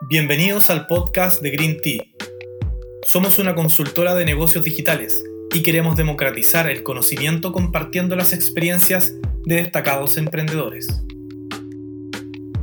[0.00, 2.04] Bienvenidos al podcast de Green Tea.
[3.02, 9.12] Somos una consultora de negocios digitales y queremos democratizar el conocimiento compartiendo las experiencias
[9.44, 10.86] de destacados emprendedores.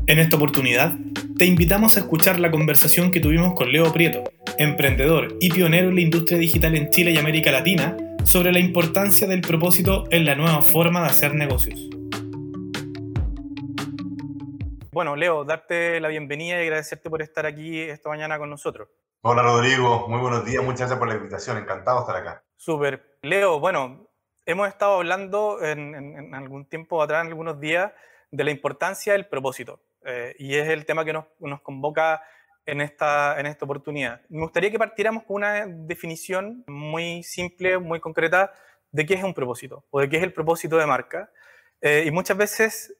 [0.07, 0.97] En esta oportunidad,
[1.37, 4.23] te invitamos a escuchar la conversación que tuvimos con Leo Prieto,
[4.57, 9.27] emprendedor y pionero en la industria digital en Chile y América Latina, sobre la importancia
[9.27, 11.89] del propósito en la nueva forma de hacer negocios.
[14.95, 18.87] Bueno, Leo, darte la bienvenida y agradecerte por estar aquí esta mañana con nosotros.
[19.23, 22.43] Hola Rodrigo, muy buenos días, muchas gracias por la invitación, encantado de estar acá.
[22.55, 23.17] Súper.
[23.21, 24.09] Leo, bueno,
[24.45, 27.91] hemos estado hablando en, algún tiempo atrás, en algunos días,
[28.31, 29.81] de la importancia del propósito.
[30.05, 32.21] Eh, y es el tema que nos, nos convoca
[32.65, 34.21] en esta, en esta oportunidad.
[34.29, 38.53] Me gustaría que partiéramos con una definición muy simple, muy concreta
[38.93, 41.29] de qué es un propósito o de qué es el propósito de marca.
[41.81, 42.95] Eh, y muchas veces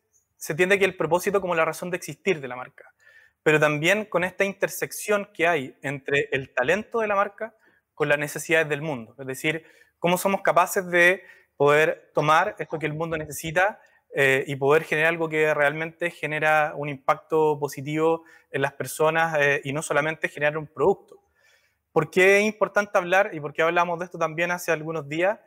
[0.45, 2.93] se entiende que el propósito como la razón de existir de la marca,
[3.41, 7.55] pero también con esta intersección que hay entre el talento de la marca
[7.95, 9.15] con las necesidades del mundo.
[9.17, 9.65] Es decir,
[9.97, 11.23] cómo somos capaces de
[11.57, 13.79] poder tomar esto que el mundo necesita
[14.13, 19.61] eh, y poder generar algo que realmente genera un impacto positivo en las personas eh,
[19.63, 21.23] y no solamente generar un producto.
[21.91, 25.39] ¿Por qué es importante hablar y por qué hablamos de esto también hace algunos días?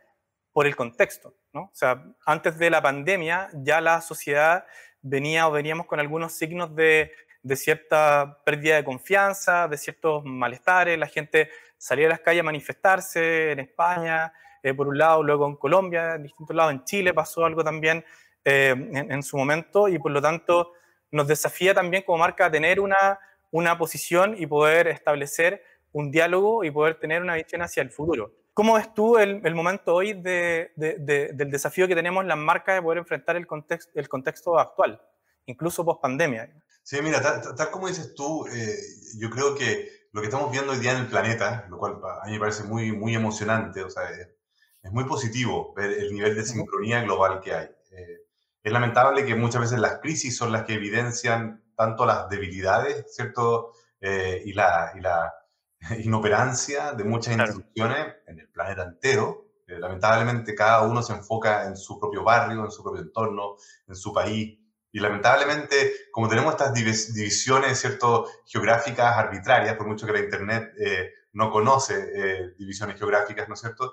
[0.51, 1.37] Por el contexto.
[1.53, 1.63] ¿no?
[1.63, 4.65] O sea, antes de la pandemia ya la sociedad
[5.03, 10.99] venía o veníamos con algunos signos de, de cierta pérdida de confianza, de ciertos malestares,
[10.99, 14.33] la gente salía a las calles a manifestarse en España,
[14.63, 18.05] eh, por un lado, luego en Colombia, en distintos lados, en Chile pasó algo también
[18.45, 20.73] eh, en, su momento y por lo tanto
[21.11, 23.19] nos desafía también como marca tener una,
[23.51, 28.33] una posición y poder establecer un diálogo y poder tener una visión hacia el futuro.
[28.59, 32.75] ¿Cómo ves tú el, el momento hoy de, de, del desafío que tenemos las marcas
[32.75, 35.01] de poder enfrentar el contexto, el contexto actual,
[35.47, 36.53] incluso post pandemia?
[36.83, 38.77] Sí, mira, tal, como dices tú, eh,
[39.17, 42.27] yo creo que lo que estamos viendo hoy día en el planeta, lo cual a
[42.27, 46.45] mí me parece muy, muy emocionante, o sea, es, muy positivo ver el nivel de
[46.45, 47.69] sincronía global que hay.
[47.93, 48.23] Eh,
[48.65, 53.71] es lamentable que muchas veces las crisis son las que evidencian tanto las debilidades, ¿cierto?
[54.01, 55.33] Eh, y, la, y la
[56.05, 59.47] inoperancia de muchas instituciones en el planeta entero.
[59.67, 63.57] Eh, lamentablemente cada uno se enfoca en su propio barrio, en su propio entorno,
[63.87, 64.59] en su país.
[64.91, 68.27] Y lamentablemente, como tenemos estas divisiones ¿cierto?
[68.47, 73.61] geográficas arbitrarias, por mucho que la Internet eh, no conoce eh, divisiones geográficas, ¿no es
[73.61, 73.93] cierto?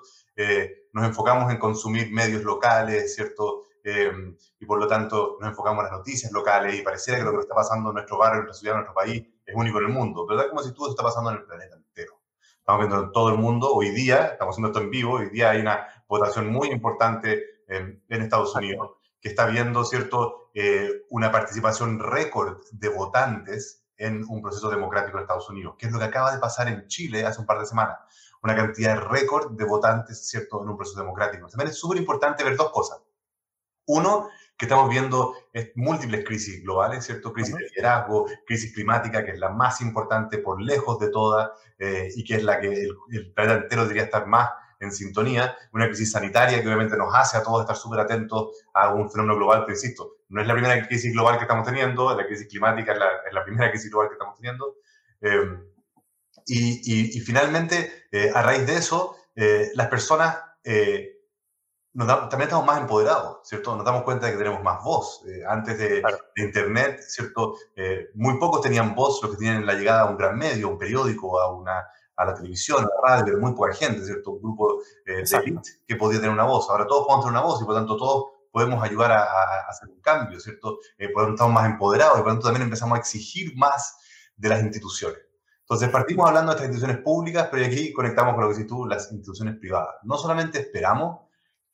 [0.92, 3.62] nos enfocamos en consumir medios locales, ¿cierto?
[4.58, 7.40] y por lo tanto nos enfocamos en las noticias locales y pareciera que lo que
[7.40, 9.92] está pasando en nuestro barrio, en nuestra ciudad, en nuestro país, es único en el
[9.92, 10.26] mundo.
[10.26, 10.48] ¿Verdad?
[10.48, 12.20] Como si todo está pasando en el planeta entero.
[12.58, 13.72] Estamos viendo en todo el mundo.
[13.72, 18.02] Hoy día, estamos haciendo esto en vivo, hoy día hay una votación muy importante en,
[18.08, 18.90] Estados Unidos
[19.20, 25.22] que está viendo, ¿cierto?, eh, una participación récord de votantes en un proceso democrático en
[25.22, 27.66] Estados Unidos, que es lo que acaba de pasar en Chile hace un par de
[27.66, 27.98] semanas.
[28.42, 31.48] Una cantidad récord de votantes, ¿cierto?, en un proceso democrático.
[31.48, 33.00] También es súper importante ver dos cosas.
[33.86, 35.34] Uno, que estamos viendo
[35.74, 37.32] múltiples crisis globales, ¿cierto?
[37.32, 42.08] Crisis de liderazgo, crisis climática, que es la más importante por lejos de todas eh,
[42.14, 44.50] y que es la que el, planeta entero debería estar más
[44.80, 45.56] en sintonía.
[45.72, 49.36] Una crisis sanitaria que obviamente nos hace a todos estar súper atentos a un fenómeno
[49.36, 52.92] global, pero insisto, no es la primera crisis global que estamos teniendo, la crisis climática
[52.92, 52.98] es
[53.32, 54.76] la, primera crisis global que estamos teniendo.
[55.20, 55.64] Em,
[56.46, 60.38] y, finalmente, eh, a raíz de eso, eh, las personas
[62.04, 63.74] también estamos más empoderados, ¿cierto?
[63.74, 65.22] Nos damos cuenta de que tenemos más voz.
[65.26, 66.02] Eh, antes de,
[66.36, 67.54] Internet, ¿cierto?
[67.74, 70.70] Eh, muy pocos tenían voz, los que tienen la llegada a un gran medio, a
[70.70, 71.86] un periódico, a, una,
[72.16, 74.32] a la televisión, a la radio, pero muy poca gente, ¿cierto?
[74.32, 76.68] Un grupo eh, de elite que podía tener una voz.
[76.68, 79.24] Ahora todos podemos tener una voz y por lo tanto todos podemos ayudar a,
[79.68, 80.78] hacer un cambio, ¿cierto?
[81.12, 83.98] por lo tanto estamos más empoderados y por lo tanto también empezamos a exigir más
[84.36, 85.18] de las instituciones.
[85.60, 88.86] Entonces partimos hablando de estas instituciones públicas, pero aquí conectamos con lo que dices tú,
[88.86, 89.96] las instituciones privadas.
[90.04, 91.25] No solamente esperamos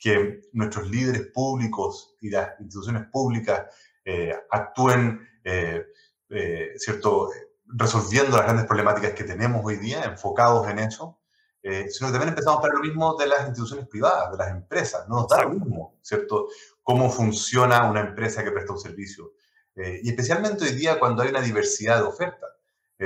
[0.03, 3.67] que nuestros líderes públicos y las instituciones públicas
[4.05, 5.87] eh, actúen, eh,
[6.29, 7.31] eh, ¿cierto?,
[7.67, 11.21] resolviendo las grandes problemáticas que tenemos hoy día, enfocados en eso,
[11.63, 15.09] sino que también empezamos a ver lo mismo de las instituciones privadas, de las empresas.
[15.09, 16.49] No nos da lo mismo, ¿cierto?,
[16.83, 19.35] cómo funciona una empresa que presta un servicio.
[19.77, 22.51] y especialmente hoy día cuando hay una diversidad de ofertas.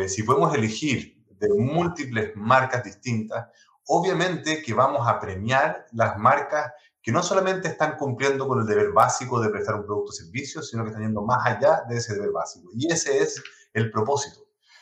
[0.09, 3.49] si podemos elegir de múltiples marcas distintas,
[3.87, 6.73] obviamente que vamos a premiar las marcas
[7.03, 10.61] que no solamente están cumpliendo con el deber básico de prestar un producto o servicio,
[10.61, 12.69] sino que están yendo más allá de ese deber básico.
[12.75, 13.41] Y ese es
[13.73, 14.41] el propósito,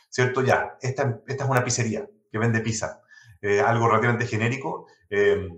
[0.09, 0.41] ¿cierto?
[0.41, 3.03] Ya, esta, esta es una pizzería que vende pizza,
[3.41, 4.87] eh, algo relativamente genérico.
[5.09, 5.49] Eh,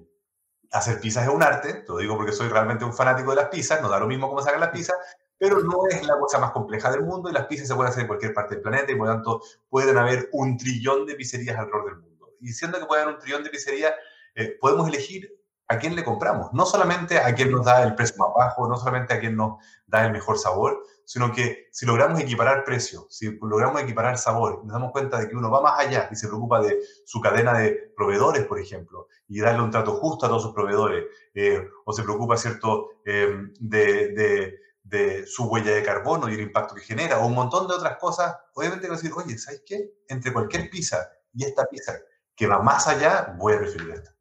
[0.71, 3.47] hacer pizzas es un arte, te lo digo porque soy realmente un fanático de las
[3.47, 4.97] pizzas, no da lo mismo cómo sacar las pizzas,
[5.38, 8.01] pero no es la cosa más compleja del mundo y las pizzas se pueden hacer
[8.01, 11.57] en cualquier parte del planeta y por lo tanto pueden haber un trillón de pizzerías
[11.57, 12.06] alrededor del mundo.
[12.41, 13.93] Y siendo que puede haber un trillón de pizzerías,
[14.35, 15.37] eh, podemos elegir
[15.67, 16.53] a quién le compramos.
[16.53, 19.57] No solamente a quién nos da el precio más bajo, no solamente a quién nos
[19.85, 24.73] da el mejor sabor, sino que si logramos equiparar precio, si logramos equiparar sabor, nos
[24.73, 27.93] damos cuenta de que uno va más allá y se preocupa de su cadena de
[27.95, 32.03] proveedores, por ejemplo, y darle un trato justo a todos sus proveedores, eh, o se
[32.03, 37.19] preocupa, ¿cierto?, em, de, de, de, su huella de carbono y el impacto que genera,
[37.19, 39.93] o un montón de otras cosas, obviamente va a decir, oye, ¿sabes qué?
[40.07, 41.97] Entre cualquier pizza y esta pizza
[42.37, 44.11] que va más allá, voy a preferir esta.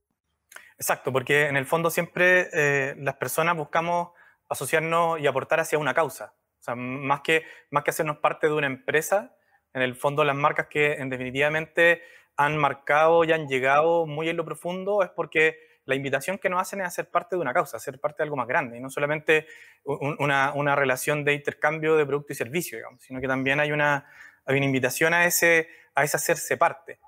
[0.79, 4.11] Exacto, porque en el fondo siempre eh, las personas buscamos
[4.49, 6.35] asociarnos y aportar hacia una causa.
[6.59, 9.37] O sea, más que, más que hacernos parte de una empresa,
[9.75, 12.03] en el fondo las marcas que en definitivamente
[12.37, 16.61] han marcado y han llegado muy en lo profundo es porque la invitación que nos
[16.61, 18.91] hacen es hacer parte de una causa, ser parte de algo más grande, y no
[18.91, 19.47] solamente
[19.85, 24.05] una, una, relación de intercambio de producto y servicio, digamos, sino que también hay una,
[24.45, 26.99] hay una invitación a ese, a ese hacerse parte.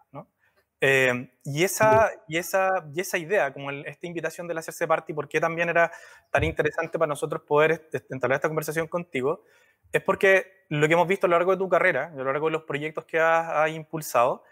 [0.80, 5.14] Eh, y, esa, y, esa, y esa idea, como esta invitación del hacerse parte y
[5.14, 5.90] por qué también era
[6.30, 9.42] tan interesante para nosotros poder entablar esta conversación contigo,
[9.92, 12.46] es porque lo que hemos visto a lo largo de tu carrera, a lo largo
[12.46, 14.44] de los proyectos que has, impulsado,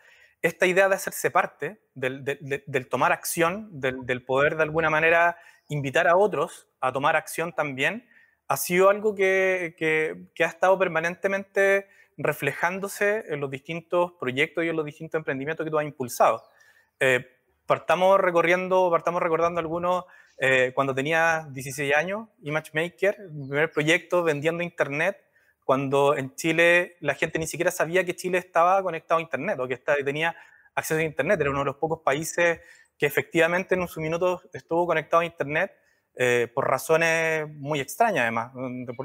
[0.42, 5.36] esta idea de hacerse parte, del, del, tomar acción, del, poder de alguna manera
[5.68, 8.08] invitar a otros a tomar acción también,
[8.48, 14.68] ha sido algo que, que, que ha estado permanentemente reflejándose en los distintos proyectos y
[14.68, 16.42] en los distintos emprendimientos que tú has impulsado.
[16.98, 17.26] Eh,
[17.66, 20.04] partamos recorriendo, partamos recordando algunos
[20.38, 25.18] eh, cuando tenía 16 años, ImageMaker, mi primer proyecto vendiendo internet,
[25.64, 29.66] cuando en Chile la gente ni siquiera sabía que Chile estaba conectado a internet o
[29.66, 30.36] que tenía
[30.74, 31.40] acceso a internet.
[31.40, 32.60] Era uno de los pocos países
[32.96, 35.72] que efectivamente en un minuto estuvo conectado a internet
[36.14, 38.52] eh, por razones muy extrañas además,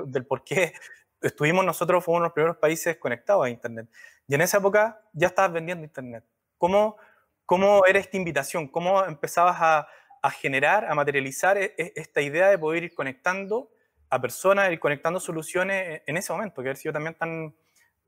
[0.06, 0.74] del por qué
[1.22, 3.90] estuvimos nosotros, fuimos uno de los primeros países conectados a Internet.
[4.28, 6.24] Y en esa época ya estabas vendiendo Internet.
[6.58, 6.98] ¿Cómo,
[7.46, 8.68] cómo era esta invitación?
[8.68, 9.88] ¿Cómo empezabas a,
[10.22, 13.72] a generar, a materializar e, e, esta idea de poder ir conectando
[14.10, 17.56] a personas, ir conectando soluciones en ese momento, que ha sido también tan,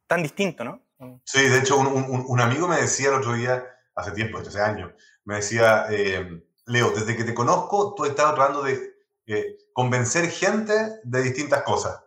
[0.06, 0.82] tan distinto, ¿no?
[1.26, 3.64] Sí, de hecho, un, un, amigo me decía el otro día,
[3.96, 4.94] hace tiempo, hace años,
[5.26, 8.94] me decía, eh, Leo, desde que te conozco, tú has estado tratando de
[9.26, 10.74] eh, convencer gente
[11.04, 12.03] de distintas cosas.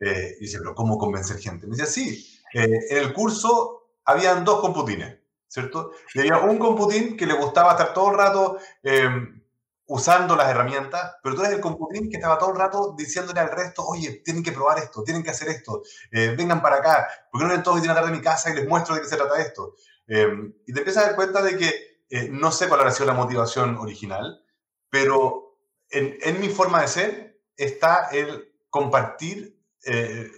[0.00, 1.66] Eh, y dice, pero ¿cómo convencer gente?
[1.66, 5.18] Me decía, sí, eh, en el curso habían dos computines,
[5.48, 5.92] ¿cierto?
[6.14, 9.42] Y había un computín que le gustaba estar todo el rato em,
[9.86, 13.50] usando las herramientas, pero tú eres el computín que estaba todo el rato diciéndole al
[13.50, 17.44] resto, oye, tienen que probar esto, tienen que hacer esto, eh, vengan para acá, porque
[17.44, 19.16] no vienen todos y a tarde de mi casa y les muestro de qué se
[19.16, 19.74] trata esto?
[20.06, 21.88] Em, y te empiezas a dar cuenta de que
[22.30, 24.42] no sé cuál ha sido la motivación original,
[24.88, 25.58] pero
[25.90, 30.30] en, en mi forma de ser está el compartir eh,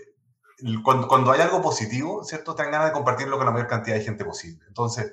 [0.83, 2.55] cuando, cuando, hay algo positivo, ¿cierto?
[2.55, 4.65] Te dan ganas de compartirlo con la mayor cantidad de gente posible.
[4.69, 5.13] Entonces,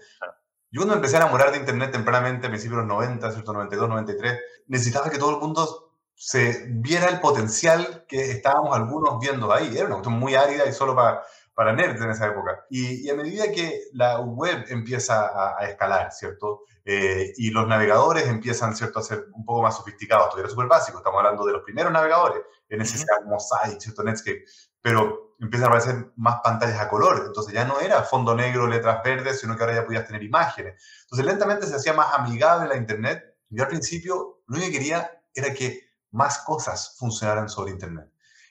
[0.69, 3.53] yo cuando empecé a enamorar de Internet tempranamente, a principios de los 90, ¿cierto?
[3.53, 9.53] 92, 93, necesitaba que todo el mundo se viera el potencial que estábamos algunos viendo
[9.53, 9.75] ahí.
[9.75, 11.23] Era una cuestión muy árida y solo para,
[11.53, 12.65] para nerds en esa época.
[12.69, 16.63] Y, a medida que la web empieza a, a escalar, ¿cierto?
[16.89, 20.29] Eh, y los navegadores empiezan, ¿cierto?, a ser un poco más sofisticados.
[20.29, 24.03] Todavía era súper básico, estamos hablando de los primeros navegadores, en ese como Site, ¿cierto?,
[24.03, 24.43] Netscape,
[24.81, 27.23] pero empiezan a aparecer más pantallas a color.
[27.27, 30.81] Entonces ya no era fondo negro, letras verdes, sino que ahora ya podías tener imágenes.
[31.03, 33.23] Entonces lentamente se hacía más amigable la Internet.
[33.49, 38.09] Yo al principio lo único que quería era que más cosas funcionaran sobre Internet.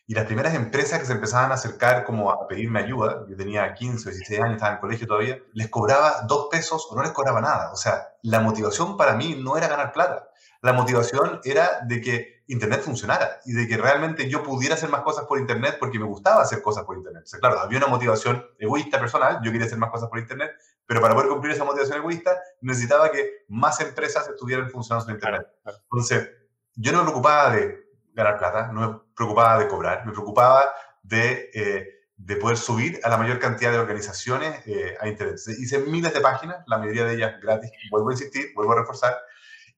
[0.09, 3.75] Y las primeras empresas que se empezaban a acercar como a pedirme ayuda, yo tenía
[3.75, 7.03] 15 o 16 años, estaba en el colegio todavía, les cobraba dos pesos o no
[7.03, 7.73] les cobraba nada.
[7.73, 10.29] O sea, la motivación para mí no era ganar plata.
[10.63, 15.03] La motivación era de que Internet funcionara y de que realmente yo pudiera hacer más
[15.03, 17.25] cosas por Internet porque me gustaba hacer cosas por Internet.
[17.25, 20.53] O sea, claro, había una motivación egoísta personal, yo quería hacer más cosas por Internet,
[20.87, 25.47] pero para poder cumplir esa motivación egoísta necesitaba que más empresas estuvieran funcionando sobre Internet.
[25.91, 26.31] Entonces,
[26.75, 30.65] yo no me preocupaba de ganar plata, no me preocupaba de cobrar, me preocupaba
[31.03, 35.37] de, eh, de poder subir a la mayor cantidad de organizaciones eh, a Internet.
[35.59, 39.17] Hice miles de páginas, la mayoría de ellas gratis, vuelvo a insistir, vuelvo a reforzar,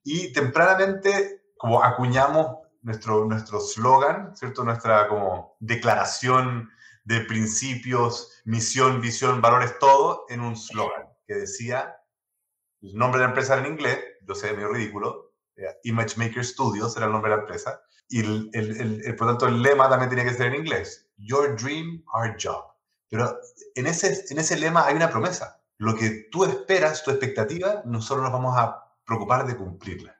[0.04, 4.64] y tempranamente como acuñamos nuestro nuestro slogan, ¿cierto?
[4.64, 6.70] Nuestra como declaración
[7.04, 11.96] de principios, misión, visión, valores, todo en un slogan que decía,
[12.80, 15.32] el nombre de la empresa en inglés, yo sé, medio ridículo,
[15.84, 19.46] Image Maker Studios era el nombre de la empresa, y el, el, el, por tanto
[19.46, 21.10] el lema también tenía que ser en inglés.
[21.18, 22.64] Your dream, our job.
[23.10, 23.38] Pero
[23.74, 25.60] en ese, en ese lema hay una promesa.
[25.76, 30.17] Lo que tú esperas, tu expectativa, nosotros nos vamos a preocupar de cumplirla.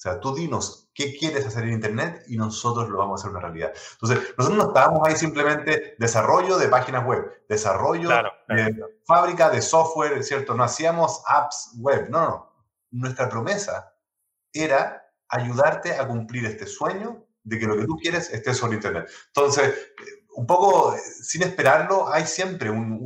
[0.00, 3.32] O sea, tú dinos qué quieres hacer en Internet y nosotros lo vamos a hacer
[3.32, 3.70] una realidad.
[3.92, 8.08] Entonces, nosotros no estábamos ahí simplemente desarrollo de páginas web, desarrollo
[8.48, 10.54] de fábrica de software, ¿cierto?
[10.54, 12.52] No hacíamos apps web, no, no.
[12.92, 13.92] Nuestra promesa
[14.54, 19.06] era ayudarte a cumplir este sueño de que lo que tú quieres esté sobre Internet.
[19.26, 19.92] Entonces,
[20.34, 23.04] un poco sin esperarlo, hay siempre un,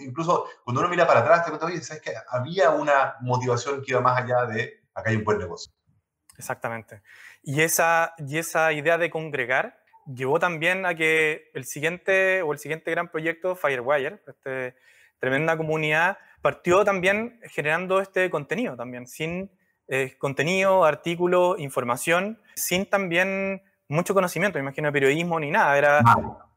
[0.00, 3.92] incluso cuando uno mira para atrás, te cuenta, oye, ¿sabes que Había una motivación que
[3.92, 5.70] iba más allá de acá hay un buen negocio.
[6.38, 7.02] Exactamente.
[7.42, 12.58] Y esa, y esa idea de congregar llevó también a que el siguiente o el
[12.58, 14.74] siguiente gran proyecto, Firewire, este,
[15.18, 19.50] tremenda comunidad, partió también generando este contenido también, sin
[19.88, 25.76] eh, contenido, artículos, información, sin también mucho conocimiento, me imagino, de periodismo ni nada.
[25.76, 26.00] Era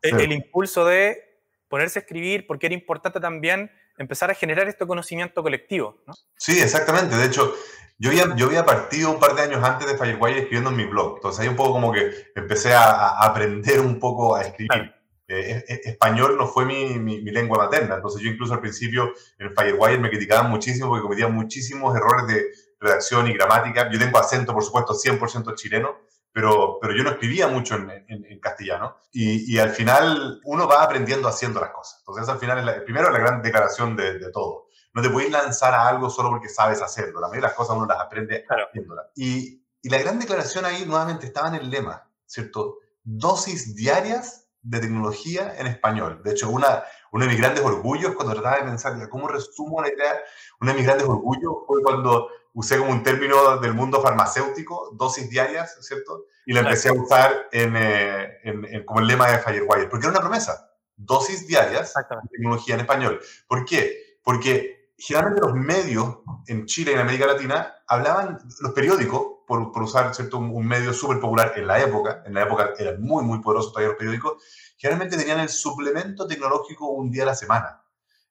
[0.01, 5.41] el, impulso de ponerse a escribir, porque era importante también empezar a generar este conocimiento
[5.43, 5.97] colectivo.
[6.05, 6.13] ¿no?
[6.37, 7.15] Sí, exactamente.
[7.15, 7.53] De hecho,
[7.97, 10.85] yo había, yo había partido un par de años antes de Firewire escribiendo en mi
[10.85, 11.15] blog.
[11.15, 14.93] Entonces ahí un poco como que empecé a, aprender un poco a escribir.
[15.29, 17.95] Eh, español no fue mi, mi, lengua materna.
[17.95, 22.45] Entonces yo incluso al principio en Firewire me criticaban muchísimo porque cometía muchísimos errores de
[22.79, 23.89] redacción y gramática.
[23.91, 26.06] Yo tengo acento, por supuesto, 100% chileno
[26.38, 30.84] pero, pero yo no escribía mucho en, en, castellano y, y, al final uno va
[30.84, 31.98] aprendiendo haciendo las cosas.
[32.01, 34.67] Entonces al final, es la, primero la gran declaración de, de, todo.
[34.94, 37.22] No te puedes lanzar a algo solo porque sabes hacerlo.
[37.22, 39.08] La mayoría de las cosas uno las aprende haciéndolas.
[39.15, 42.82] Y, y la gran declaración ahí nuevamente estaba en el lema, ¿cierto?
[43.03, 46.22] Dosis diarias de tecnología en español.
[46.24, 49.88] De hecho, una, uno de mis grandes orgullos cuando trataba de pensar cómo resumo la
[49.88, 50.20] idea,
[50.62, 55.29] uno de mis grandes orgullos fue cuando usé como un término del mundo farmacéutico, dosis
[55.29, 56.25] diarias, ¿cierto?
[56.43, 60.21] Y la empecé a usar eh, en, como el lema de Firewire, porque era una
[60.21, 63.21] promesa, dosis diarias de tecnología en español.
[63.47, 64.17] ¿Por qué?
[64.23, 69.83] Porque generalmente los medios en Chile y en América Latina hablaban, los periódicos, por, por
[69.83, 70.39] usar ¿cierto?
[70.39, 73.89] Un, medio súper popular en la época, en la época eran muy, muy poderosos todavía
[73.89, 74.43] los periódicos,
[74.77, 77.83] generalmente tenían el suplemento tecnológico un día a la semana.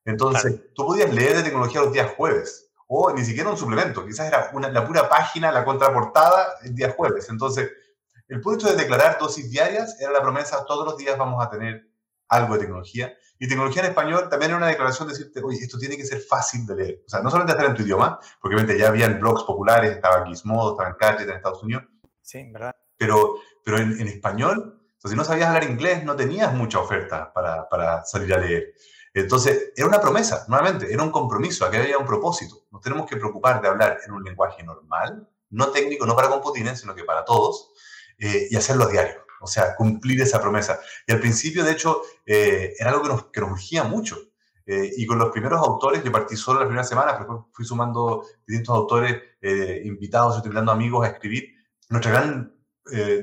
[0.05, 4.29] Entonces, tú podías leer de tecnología los días jueves, o ni siquiera un suplemento, quizás
[4.29, 7.29] era una, la pura página, la contraportada el día jueves.
[7.29, 7.71] Entonces,
[8.29, 11.89] el punto de declarar dosis diarias era la promesa, todos los días vamos a tener
[12.29, 13.15] algo de tecnología.
[13.39, 16.21] Y tecnología en español también era una declaración de decirte, oye, esto tiene que ser
[16.21, 17.03] fácil de leer.
[17.07, 20.25] O sea, no solamente estar en tu idioma, porque obviamente ya habían blogs populares, estaba
[20.27, 21.85] Gizmodo, estaba en Gadget en Estados Unidos.
[22.23, 22.75] Sí, ¿verdad?
[22.97, 27.33] Pero, pero en, en español, o si no sabías hablar inglés, no tenías mucha oferta
[27.33, 28.75] para, para salir a leer.
[29.17, 32.67] Entonces, era una promesa, nuevamente, era un compromiso, aquí había un propósito.
[32.71, 36.81] Nos tenemos que preocupar de hablar en un lenguaje normal, no técnico, no para computines,
[36.81, 37.73] sino que para todos,
[38.19, 39.25] eh, y hacerlo diario.
[39.41, 40.81] O sea, cumplir esa promesa.
[41.07, 44.19] Y al principio, de hecho, eh, era algo que nos, que nos urgía mucho.
[44.67, 48.23] Eh, y con los primeros autores, yo partí solo la primera semana, pero fui sumando
[48.47, 49.23] distintos autores
[49.83, 51.55] invitados, utilizando amigos a escribir.
[51.89, 52.55] Nuestra gran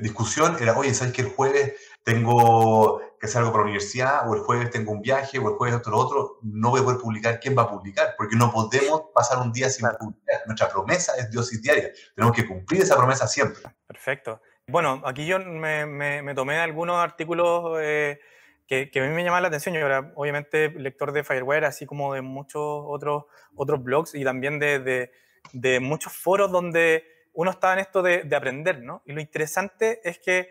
[0.02, 1.74] discusión era, oye, ¿sabes que el jueves
[2.04, 5.54] tengo que hacer algo para la universidad, o el jueves tengo un viaje, o el
[5.54, 8.14] jueves otro, otro, no voy a poder publicar, ¿quién va a publicar?
[8.16, 10.42] Porque no podemos pasar un día sin publicar.
[10.46, 11.90] Nuestra promesa es Dios y diaria.
[12.14, 13.62] Tenemos que cumplir esa promesa siempre.
[13.86, 14.42] Perfecto.
[14.66, 18.20] Bueno, aquí yo me, me, tomé algunos artículos eh,
[18.66, 19.74] que, que, a mí me llamaban la atención.
[19.74, 23.24] Yo era obviamente lector de Fireware, así como de muchos otros,
[23.56, 25.12] otros blogs y también de, de,
[25.52, 29.02] de muchos foros donde uno estaba en esto de, de aprender, ¿no?
[29.06, 30.50] Y lo interesante es que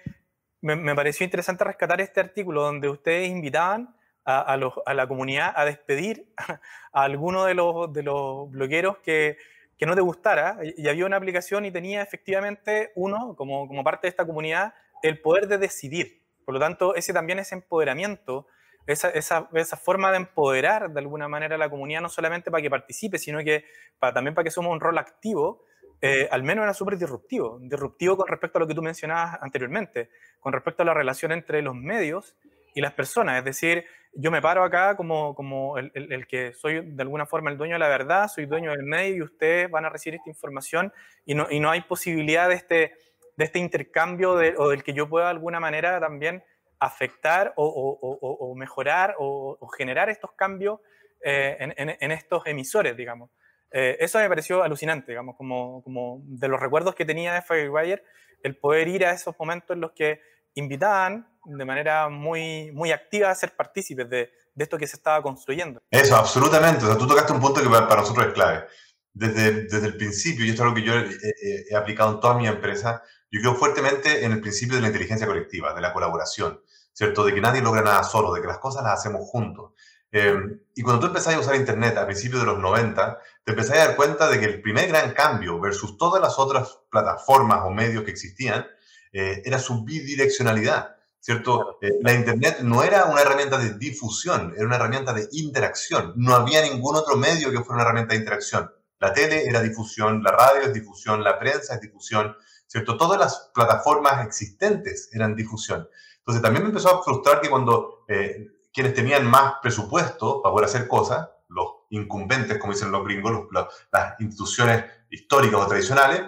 [0.63, 3.93] me, pareció interesante rescatar este artículo donde ustedes invitaban
[4.25, 4.55] a,
[4.93, 9.38] la comunidad a despedir a, alguno de los, de blogueros que,
[9.82, 10.60] no te gustara.
[10.63, 15.50] Y, había una aplicación y tenía efectivamente uno, como, parte de esta comunidad, el poder
[15.50, 16.22] de decidir.
[16.46, 18.48] Por lo tanto, ese también es empoderamiento,
[18.88, 23.17] esa, forma de empoderar de alguna manera a la comunidad, no solamente para que participe,
[23.17, 23.65] sino que
[24.00, 25.65] también para que somos un rol activo
[26.05, 30.10] eh, al menos era súper disruptivo, disruptivo con respecto a lo que tú mencionabas anteriormente,
[30.41, 32.36] con respecto a la relación entre los medios
[32.75, 33.38] y las personas.
[33.38, 37.51] Es decir, yo me paro acá como, como el, el, que soy de alguna forma
[37.51, 40.29] el dueño de la verdad, soy dueño del medio y ustedes van a recibir esta
[40.29, 40.91] información
[41.25, 42.98] y no, y no hay posibilidad de este,
[43.38, 46.43] de este intercambio de, o del que yo pueda de alguna manera también
[46.79, 50.81] afectar o, o, o mejorar o, generar estos cambios
[51.24, 53.29] eh, en, en, en, estos emisores, digamos.
[53.75, 58.03] Eh, eso me pareció alucinante, digamos, como, como de los recuerdos que tenía de Firewire,
[58.44, 60.22] el poder ir a esos momentos en los que
[60.53, 65.22] invitaban de manera muy, muy activa a ser partícipes de, de esto que se estaba
[65.24, 65.82] construyendo.
[65.89, 66.86] Eso, absolutamente.
[66.86, 68.65] O sea, tú tocaste un punto que para nosotros es clave.
[69.12, 72.36] Desde, desde el principio, y esto es algo que yo he, he, aplicado en toda
[72.36, 76.62] mi empresa, yo creo fuertemente en el principio de la inteligencia colectiva, de la colaboración,
[76.94, 77.24] ¿cierto?
[77.24, 79.74] De que nadie logra nada solo, de que las cosas las hacemos juntos.
[80.15, 83.77] Em, y cuando tú empezás a usar Internet a principios de los 90, te empezás
[83.77, 87.72] a dar cuenta de que el primer gran cambio versus todas las otras plataformas o
[87.72, 88.63] medios que existían
[89.12, 91.79] eh, era su bidireccionalidad, ¿cierto?
[91.82, 96.13] Eh, la Internet no era una herramienta de difusión, era una herramienta de interacción.
[96.15, 98.72] No había ningún otro medio que fuera una herramienta de interacción.
[99.00, 102.36] La tele era difusión, la radio es difusión, la prensa es difusión,
[102.67, 102.98] ¿cierto?
[102.98, 105.89] Todas las plataformas existentes eran difusión.
[106.20, 110.68] Entonces también me empezó a frustrar que cuando eh, quienes tenían más presupuesto para poder
[110.68, 116.24] hacer cosas, los incumbentes, como dicen los gringos, las instituciones históricas o tradicionales,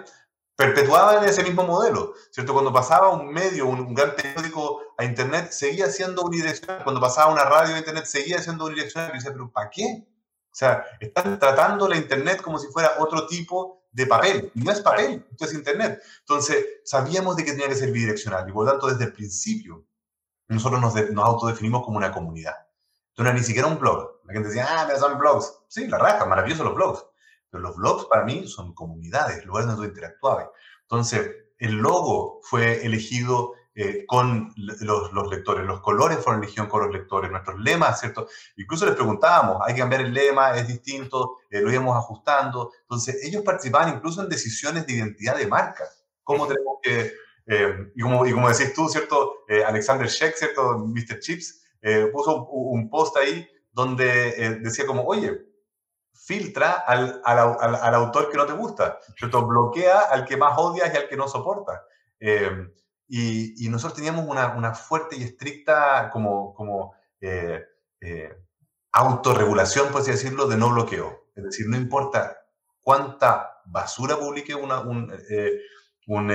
[0.56, 2.54] perpetuaban ese mismo modelo, ¿cierto?
[2.54, 6.82] Cuando pasaba un medio, un, gran periódico a Internet, seguía siendo unidireccional.
[6.82, 9.10] Cuando pasaba una radio a Internet, seguía siendo unidireccional.
[9.10, 10.06] Y decía, ¿pero para qué?
[10.50, 14.50] O sea, están tratando la Internet como si fuera otro tipo de papel.
[14.54, 16.00] No es papel, esto es Internet.
[16.20, 19.84] Entonces, sabíamos de que tenía que ser bidireccional y por lo tanto, desde el principio,
[20.48, 22.54] nosotros nos, nos autodefinimos como una comunidad.
[23.10, 24.20] Entonces, no era ni siquiera un blog.
[24.24, 25.60] La gente decía, ah, me son blogs.
[25.68, 27.04] Sí, la raja, maravilloso los blogs.
[27.50, 30.48] Pero los blogs para mí son comunidades, lugares donde tú interactuabas.
[30.82, 36.82] Entonces, el logo fue elegido eh, con los, los, lectores, los colores fueron elegidos con
[36.82, 38.26] los lectores, nuestros lemas, ¿cierto?
[38.56, 42.72] Incluso les preguntábamos, hay que cambiar el lema, es distinto, eh, lo íbamos ajustando.
[42.82, 45.84] Entonces, ellos participaban incluso en decisiones de identidad de marca.
[46.22, 47.12] ¿Cómo tenemos que
[47.46, 49.44] eh, y, como, y como decís tú, ¿cierto?
[49.48, 50.78] Eh, Alexander Sheck, ¿cierto?
[50.78, 51.20] Mr.
[51.20, 55.46] Chips, eh, puso un, post ahí donde decía como, oye,
[56.12, 59.46] filtra al, al, al, autor que no te gusta, ¿cierto?
[59.46, 61.84] Bloquea al que más odias y al que no soporta.
[63.08, 66.94] Y, y, nosotros teníamos una, una, fuerte y estricta como, como
[68.90, 71.26] autorregulación, por así decirlo, de no bloqueo.
[71.36, 72.38] Es decir, no importa
[72.80, 75.12] cuánta basura publique una, un,
[76.06, 76.30] un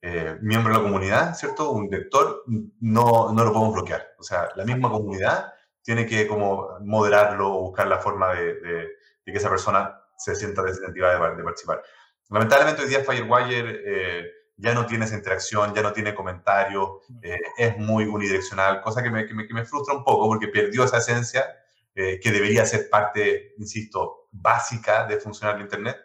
[0.00, 1.70] eh, miembro de la comunidad, ¿cierto?
[1.70, 2.44] Un lector,
[2.80, 4.14] no, no lo podemos bloquear.
[4.18, 5.52] O sea, la misma comunidad
[5.88, 8.88] tiene que como moderarlo o buscar la forma de, de,
[9.24, 11.82] que esa persona se sienta desincentivada de, de, participar.
[12.28, 16.90] Lamentablemente hoy día Firewire eh, ya no tiene esa interacción, ya no tiene comentarios,
[17.22, 20.48] eh, es muy unidireccional, cosa que me, que me, que me, frustra un poco porque
[20.48, 21.46] perdió esa esencia
[21.94, 25.96] eh, que debería ser parte, insisto, básica de funcionar el Internet.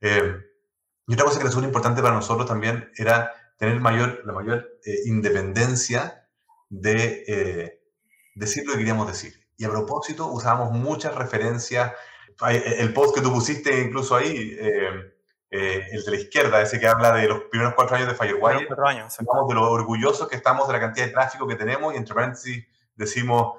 [0.00, 5.00] y otra cosa que resulta importante para nosotros también era tener mayor, la mayor eh,
[5.06, 6.26] independencia
[6.70, 7.80] de eh,
[8.34, 9.34] decir lo que queríamos decir.
[9.56, 11.92] Y a propósito, usábamos muchas referencias.
[12.48, 14.56] Eh, el post que tú pusiste incluso ahí,
[15.50, 18.66] el de la izquierda, ese que habla de los primeros cuatro años de Firewire.
[18.68, 19.18] Cuatro años.
[19.18, 22.14] Hablamos de lo orgullosos que estamos de la cantidad de tráfico que tenemos y entre
[22.14, 23.54] paréntesis decimos,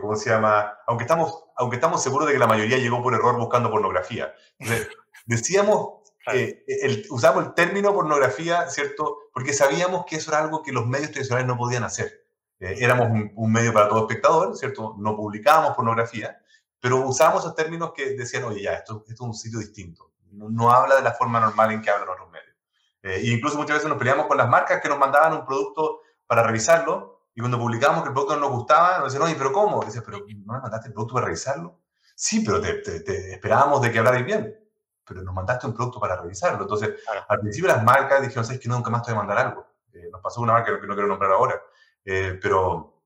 [0.00, 0.76] ¿cómo se llama?
[0.88, 4.34] Aunque estamos, aunque estamos seguros de que la mayoría llegó por error buscando pornografía.
[4.58, 4.88] Entonces,
[5.26, 9.30] decíamos eh, el, usamos el término pornografía, ¿cierto?
[9.32, 12.26] Porque sabíamos que eso era algo que los medios tradicionales no podían hacer.
[12.58, 14.94] Eh, éramos un, medio para todo espectador, ¿cierto?
[14.98, 16.38] No publicábamos pornografía,
[16.78, 20.12] pero usábamos esos términos que decían, oye, ya, esto, esto es un sitio distinto.
[20.30, 22.54] No, habla de la forma normal en que hablan otros medios.
[23.02, 26.02] Eh, e incluso muchas veces nos peleamos con las marcas que nos mandaban un producto
[26.26, 29.52] para revisarlo y cuando publicábamos que el producto no nos gustaba, nos decían, oye, pero
[29.52, 29.82] ¿cómo?
[29.82, 31.80] Dice, pero ¿no me mandaste el producto para revisarlo?
[32.14, 34.60] Sí, pero te, te esperábamos de que hablarais bien
[35.04, 36.62] pero nos mandaste un producto para revisarlo.
[36.62, 36.90] Entonces,
[37.28, 39.66] al principio las marcas dijeron, ¿sabes que nunca más te voy a mandar algo?
[39.92, 41.60] Eh, nos pasó una marca que no quiero nombrar ahora,
[42.04, 43.02] eh, pero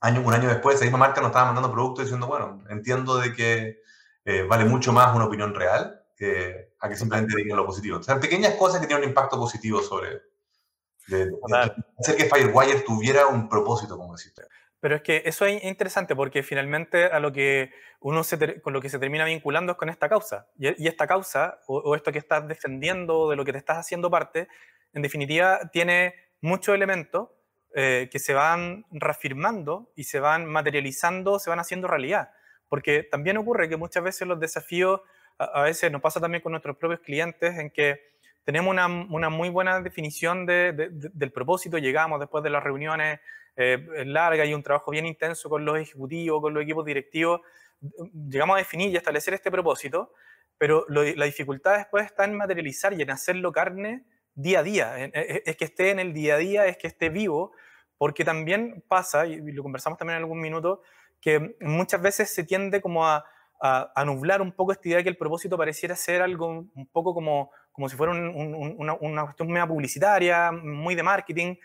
[0.00, 3.32] año, un año después esa misma marca nos estaba mandando productos diciendo, bueno, entiendo de
[3.32, 3.80] que
[4.24, 7.98] eh, vale mucho más una opinión real que a que simplemente digan lo positivo.
[7.98, 10.22] O sea, pequeñas cosas que tienen un impacto positivo sobre...
[11.08, 11.30] De,
[11.98, 14.42] hacer que Firewire tuviera un propósito, como deciste.
[14.80, 18.80] Pero es que eso es interesante porque finalmente a lo que uno se con lo
[18.80, 20.48] que se termina vinculando es con esta causa.
[20.58, 24.48] Y, esta causa, o, esto que estás defendiendo, de lo que te estás haciendo parte,
[24.92, 27.30] en definitiva tiene muchos elementos
[27.74, 32.30] eh, que se van reafirmando y se van materializando, se van haciendo realidad.
[32.68, 35.00] Porque también ocurre que muchas veces los desafíos,
[35.38, 38.00] a, veces nos pasa también con nuestros propios clientes, en que
[38.44, 43.20] tenemos una, una muy buena definición de, del propósito, llegamos después de las reuniones
[43.56, 47.40] eh, larga y un trabajo bien intenso con los ejecutivos, con los equipos directivos,
[48.28, 50.12] llegamos a definir y establecer este propósito,
[50.58, 54.96] pero la dificultad después está en materializar y en hacerlo carne día a día.
[55.04, 57.52] Es que esté en el día a día, es que esté vivo,
[57.98, 60.80] porque también pasa, y lo conversamos también en algún minuto,
[61.20, 63.24] que muchas veces se tiende como a,
[63.60, 67.14] a, nublar un poco esta idea de que el propósito pareciera ser algo un poco
[67.14, 71.56] como, como si fuera una, una, cuestión media publicitaria, muy de marketing,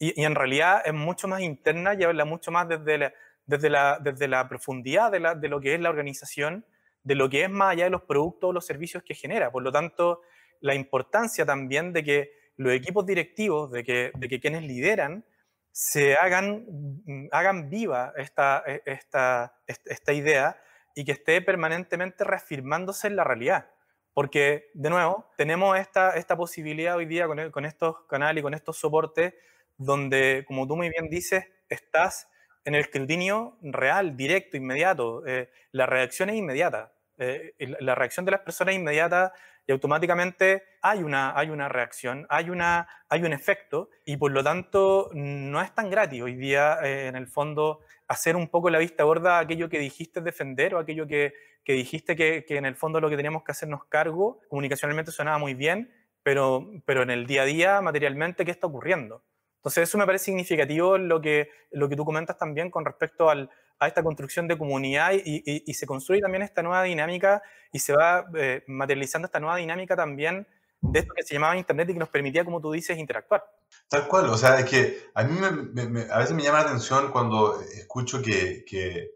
[0.00, 3.12] y, en realidad es mucho más interna y habla mucho más desde la,
[3.44, 6.64] desde la, desde la profundidad de, la, de lo que es la organización,
[7.04, 9.52] de lo que es más allá de los productos o los servicios que genera.
[9.52, 10.22] Por lo tanto,
[10.60, 15.24] la importancia también de que los equipos directivos, de que, de que quienes lideran,
[15.70, 16.64] se hagan,
[17.04, 20.60] mm, hagan viva esta, e, esta, esta idea
[20.94, 23.70] y que esté permanentemente reafirmándose en la realidad.
[24.14, 28.54] Porque, de nuevo, tenemos esta, esta posibilidad hoy día con, con estos canales y con
[28.54, 29.34] estos soportes
[29.80, 32.28] donde, como tú muy bien dices, estás
[32.64, 35.26] en el escrutinio real, directo, inmediato.
[35.26, 36.92] Eh, la reacción es inmediata.
[37.16, 39.32] Eh, la reacción de las personas es inmediata
[39.66, 44.44] y automáticamente hay una, hay una reacción, hay, una, hay un efecto y por lo
[44.44, 48.78] tanto no es tan gratis hoy día eh, en el fondo hacer un poco la
[48.78, 51.32] vista gorda a aquello que dijiste defender o aquello que,
[51.64, 55.38] que dijiste que, que, en el fondo lo que teníamos que hacernos cargo, comunicacionalmente sonaba
[55.38, 55.90] muy bien,
[56.22, 59.22] pero, pero en el día a día, materialmente, ¿qué está ocurriendo?
[59.60, 63.50] Entonces eso me parece significativo lo que, lo que tú comentas también con respecto al,
[63.78, 67.94] a esta construcción de comunidad y, y, se construye también esta nueva dinámica y se
[67.94, 70.46] va eh, materializando esta nueva dinámica también
[70.80, 73.44] de esto que se llamaba Internet y que nos permitía, como tú dices, interactuar.
[73.88, 77.10] Tal cual, o sea, es que a mí me, a veces me llama la atención
[77.10, 79.10] cuando escucho que, que,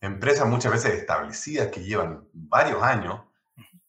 [0.00, 3.20] empresas muchas veces establecidas que llevan varios años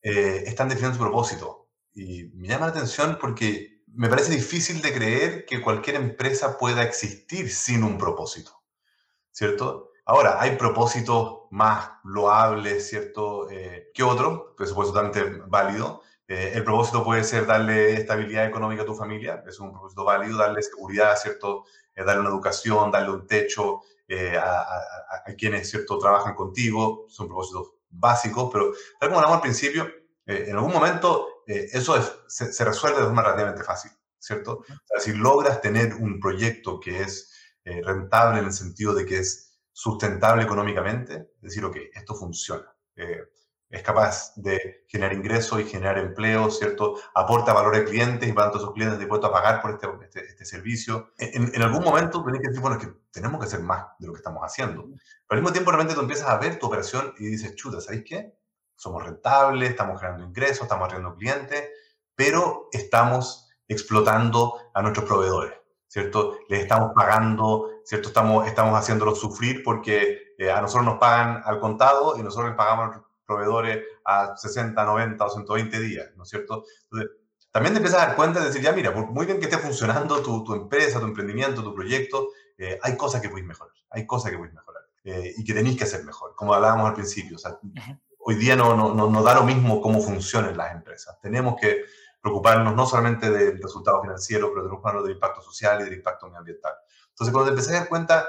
[0.01, 1.69] eh, están definiendo su propósito.
[1.93, 6.83] Y me llama la atención porque me parece difícil de creer que cualquier empresa pueda
[6.83, 8.63] existir sin un propósito,
[9.31, 9.91] ¿cierto?
[10.05, 13.49] Ahora, hay propósitos más loables, ¿cierto?
[13.49, 16.01] Eh, que otros, puede ser totalmente válido.
[16.27, 20.37] Eh, el propósito puede ser darle estabilidad económica a tu familia, es un propósito válido,
[20.37, 21.65] darle seguridad, ¿cierto?
[21.95, 23.81] Eh, darle una educación, darle un techo
[24.37, 24.65] a,
[25.25, 25.97] a, quienes, ¿cierto?
[25.97, 29.89] Trabajan contigo, son propósitos básicos, pero tal como hablamos al principio,
[30.25, 31.95] en algún momento eh, eso
[32.27, 34.59] se, resuelve de forma relativamente fácil, ¿cierto?
[34.59, 37.31] O sea, si logras tener un proyecto que es
[37.63, 42.73] eh, rentable en el sentido de que es sustentable económicamente, decir, ok, esto funciona.
[42.95, 43.21] Eh,
[43.71, 46.99] es capaz de generar ingresos y generar empleo, ¿cierto?
[47.15, 50.25] Aporta valor al cliente y para tanto esos clientes dispuestos a pagar por este, este,
[50.29, 51.13] este servicio.
[51.17, 54.07] En, en, algún momento tenés que decir, bueno, es que tenemos que hacer más de
[54.07, 54.83] lo que estamos haciendo.
[54.83, 54.99] Pero
[55.29, 58.40] al mismo tiempo, realmente tú empiezas a ver tu operación y dices, chuta, ¿sabéis qué?
[58.81, 61.69] Somos rentables, estamos generando ingresos, estamos atrayendo clientes,
[62.15, 65.53] pero estamos explotando a nuestros proveedores,
[65.87, 66.39] ¿cierto?
[66.49, 68.07] Les estamos pagando, ¿cierto?
[68.07, 72.57] Estamos, estamos haciéndolos sufrir porque eh, a nosotros nos pagan al contado y nosotros les
[72.57, 76.63] pagamos a los proveedores a 60, 90 o 120 días, ¿no es cierto?
[76.85, 77.11] Entonces,
[77.51, 80.23] también te empiezas a dar cuenta de decir, ya mira, muy bien que esté funcionando
[80.23, 84.31] tu, tu empresa, tu emprendimiento, tu proyecto, eh, hay cosas que puedes mejorar, hay cosas
[84.31, 87.35] que puedes mejorar eh, y que tenéis que hacer mejor, como hablábamos al principio.
[87.35, 87.59] O sea,
[88.23, 91.17] hoy día no, no, no, da lo mismo cómo funcionan las empresas.
[91.21, 91.83] Tenemos que
[92.21, 95.93] preocuparnos no solamente del resultado financiero, pero tenemos que preocuparnos del impacto social y del
[95.93, 96.73] impacto medioambiental.
[97.09, 98.27] Entonces, cuando te empecé a dar cuenta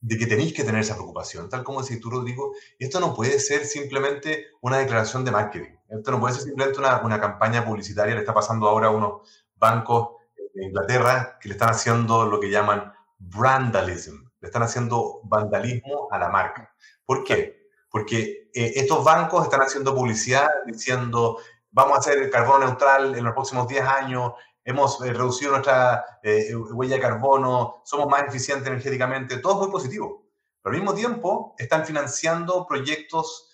[0.00, 3.38] de que tenéis que tener esa preocupación, tal como decís tú, Rodrigo, esto no puede
[3.38, 5.76] ser simplemente una declaración de marketing.
[5.88, 8.14] Esto no puede ser simplemente una, una campaña publicitaria.
[8.14, 10.16] Le está pasando ahora a unos bancos
[10.54, 14.24] de Inglaterra que le están haciendo lo que llaman brandalism.
[14.40, 16.74] Le están haciendo vandalismo a la marca.
[17.04, 17.61] ¿Por qué?
[17.92, 21.38] Porque eh, estos bancos están haciendo publicidad diciendo,
[21.70, 24.32] vamos a hacer el carbono neutral en los próximos 10 años,
[24.64, 29.70] hemos eh, reducido nuestra eh, huella de carbono, somos más eficientes energéticamente, todo es muy
[29.70, 30.26] positivo.
[30.62, 33.50] Pero al mismo tiempo están financiando proyectos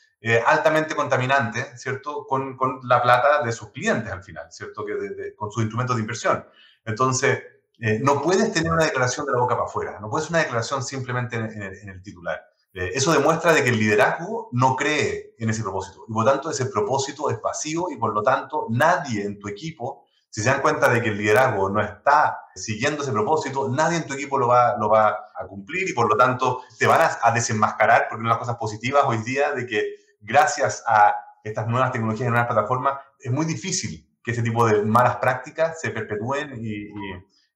[0.46, 2.27] altamente contaminantes, ¿cierto?
[2.27, 4.85] Con, con, la plata de sus clientes al final, ¿cierto?
[4.85, 6.44] Que con sus instrumentos de inversión.
[6.85, 7.40] Entonces,
[8.01, 11.37] no puedes tener una declaración de la boca para afuera, no puedes una declaración simplemente
[11.37, 12.48] en el titular.
[12.75, 16.31] Eh, eso demuestra de que el liderazgo no cree en ese propósito y por lo
[16.31, 20.51] tanto ese propósito es vacío y por lo tanto nadie en tu equipo, si se
[20.51, 24.39] dan cuenta de que el liderazgo no está siguiendo ese propósito, nadie en tu equipo
[24.39, 28.21] lo va, lo va a cumplir y por lo tanto te van a, desenmascarar porque
[28.21, 32.31] una de las cosas positivas hoy día de que gracias a estas nuevas tecnologías y
[32.31, 36.91] nuevas plataformas es muy difícil que ese tipo de malas prácticas se perpetúen y,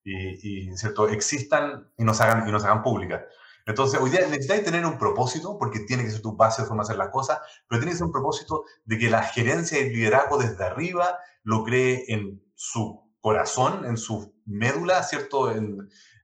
[0.05, 1.09] y, ¿cierto?
[1.09, 3.21] existan y nos hagan, y nos hagan públicas.
[3.67, 6.83] Entonces, hoy día necesitáis tener un propósito, porque tiene que ser tu base de forma
[6.83, 9.87] de hacer las cosas, pero tiene que ser un propósito de que la gerencia y
[9.87, 15.53] el liderazgo desde arriba lo cree en su corazón, en su médula, ¿cierto?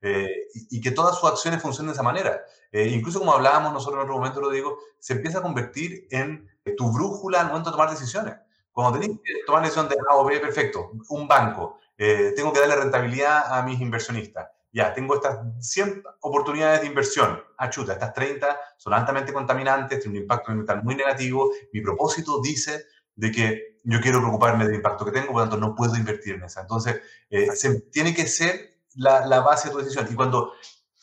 [0.01, 0.29] Eh,
[0.71, 2.41] y, que todas sus acciones funcionen de esa manera.
[2.73, 6.49] Eh, incluso como hablábamos nosotros en otro momento, lo digo, se empieza a convertir en
[6.77, 8.35] tu brújula al momento de tomar decisiones.
[8.73, 12.61] Cuando tenés que tomar decisión de A o B, perfecto, un banco, eh, tengo que
[12.61, 17.43] darle rentabilidad a mis inversionistas ya, tengo estas 100 oportunidades de inversión.
[17.57, 21.51] Ah, chuta, estas 30 son altamente contaminantes, tienen un impacto ambiental muy negativo.
[21.73, 25.57] Mi propósito dice de que yo quiero preocuparme del impacto que tengo, por lo tanto
[25.57, 26.61] no puedo invertir en esa.
[26.61, 27.01] Entonces,
[27.31, 30.07] eh, se, tiene que ser la, la, base de tu decisión.
[30.11, 30.53] Y cuando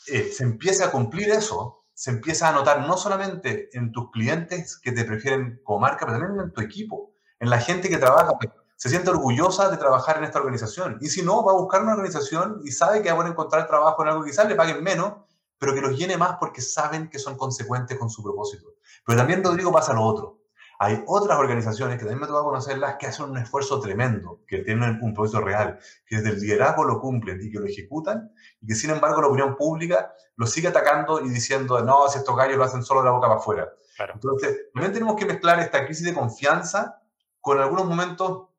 [0.08, 4.78] eh, se empieza a cumplir eso, se empieza a notar no solamente en tus clientes
[4.78, 8.38] que te prefieren como marca, pero también en tu equipo, en la gente que trabaja.
[8.76, 10.98] Se siente orgullosa de trabajar en esta organización.
[11.02, 14.02] Y si no, va a buscar una organización y sabe que va a encontrar trabajo
[14.04, 15.14] en algo que quizás le paguen menos,
[15.58, 18.74] pero que los llene más porque saben que son consecuentes con su propósito.
[19.06, 20.42] Pero también, Rodrigo, pasa lo otro.
[20.78, 25.00] Hay otras organizaciones que también me toca conocerlas que hacen un esfuerzo tremendo, que tienen
[25.02, 28.76] un propósito real, que desde el liderazgo lo cumplen y que lo ejecutan, y que
[28.76, 32.66] sin embargo la opinión pública lo sigue atacando y diciendo, no, si estos gallos lo
[32.66, 33.70] hacen solo de la boca para afuera.
[34.14, 37.02] Entonces, también tenemos que mezclar esta crisis de confianza
[37.40, 38.50] con algunos momentos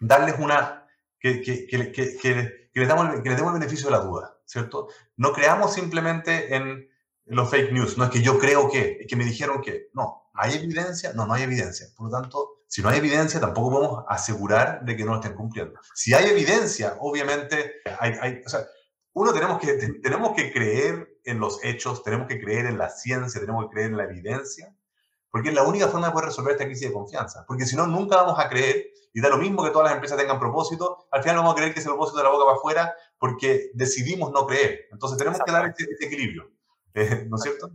[0.00, 0.86] darles una,
[1.18, 4.88] que, que, que, que, les damos, que les demos el beneficio de la duda, ¿cierto?
[5.16, 6.88] No creamos simplemente en
[7.24, 10.30] los fake news, no es que yo creo que, es que me dijeron que, no,
[10.34, 11.12] ¿hay evidencia?
[11.12, 11.88] No, no hay evidencia.
[11.96, 15.34] Por lo tanto, si no hay evidencia, tampoco podemos asegurar de que no lo estén
[15.34, 15.80] cumpliendo.
[15.94, 18.66] Si hay evidencia, obviamente, hay, hay o sea,
[19.12, 23.40] uno tenemos que, tenemos que creer en los hechos, tenemos que creer en la ciencia,
[23.40, 24.76] tenemos que creer en la evidencia,
[25.30, 27.44] porque es la única forma de poder resolver esta crisis de confianza.
[27.46, 30.18] Porque si no, nunca vamos a creer, y da lo mismo que todas las empresas
[30.18, 32.56] tengan propósito, al final vamos a creer que es el propósito de la boca para
[32.56, 34.86] afuera porque decidimos no creer.
[34.92, 36.50] Entonces tenemos que dar este, este equilibrio,
[37.28, 37.70] ¿no es cierto?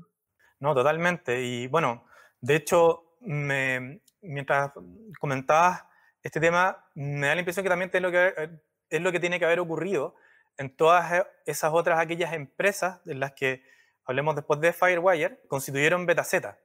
[0.59, 1.41] No, totalmente.
[1.41, 2.05] Y bueno,
[2.39, 4.71] de hecho, me, mientras
[5.19, 5.83] comentabas
[6.21, 8.49] este tema, me da la impresión que también es lo que,
[8.89, 10.15] es lo que tiene que haber ocurrido
[10.57, 13.63] en todas esas otras aquellas empresas en las que,
[14.05, 16.59] hablemos después de Firewire, constituyeron Betaceta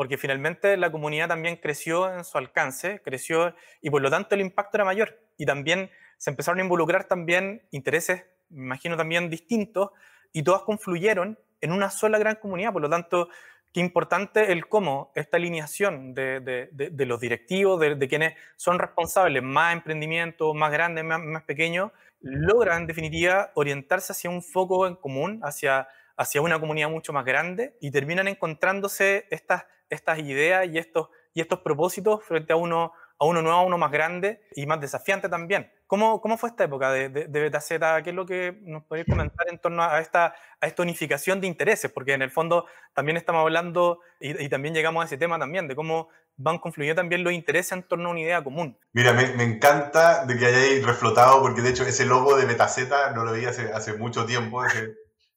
[0.00, 4.40] porque finalmente la comunidad también creció en su alcance, creció y por lo tanto el
[4.40, 5.20] impacto era mayor.
[5.36, 9.90] Y también se empezaron a involucrar también intereses, me imagino también distintos,
[10.32, 12.72] y todas confluyeron en una sola gran comunidad.
[12.72, 13.28] Por lo tanto,
[13.74, 19.74] qué importante el cómo esta alineación de, de, los directivos, de, quienes son responsables, más
[19.74, 25.40] emprendimientos, más grandes, más, más pequeños, logran en definitiva orientarse hacia un foco en común,
[25.42, 31.08] hacia, hacia una comunidad mucho más grande y terminan encontrándose estas estas ideas y estos,
[31.34, 34.80] y estos propósitos frente a uno, a uno nuevo, a uno más grande y más
[34.80, 35.70] desafiante también.
[35.86, 38.00] ¿Cómo, cómo fue esta época de, de, de Betaceta?
[38.02, 41.48] ¿Qué es lo que nos podéis comentar en torno a esta, a esta unificación de
[41.48, 41.90] intereses?
[41.90, 45.74] Porque en el fondo también estamos hablando, y, también llegamos a ese tema también, de
[45.74, 48.78] cómo van confluyendo también los intereses en torno a una idea común.
[48.92, 53.24] Mira, me, encanta de que hayáis reflotado, porque de hecho ese logo de Betaceta no
[53.24, 54.62] lo vi hace, mucho tiempo,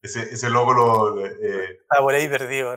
[0.04, 1.26] ese, ese logo lo...
[1.26, 2.76] Eh, por ahí perdido.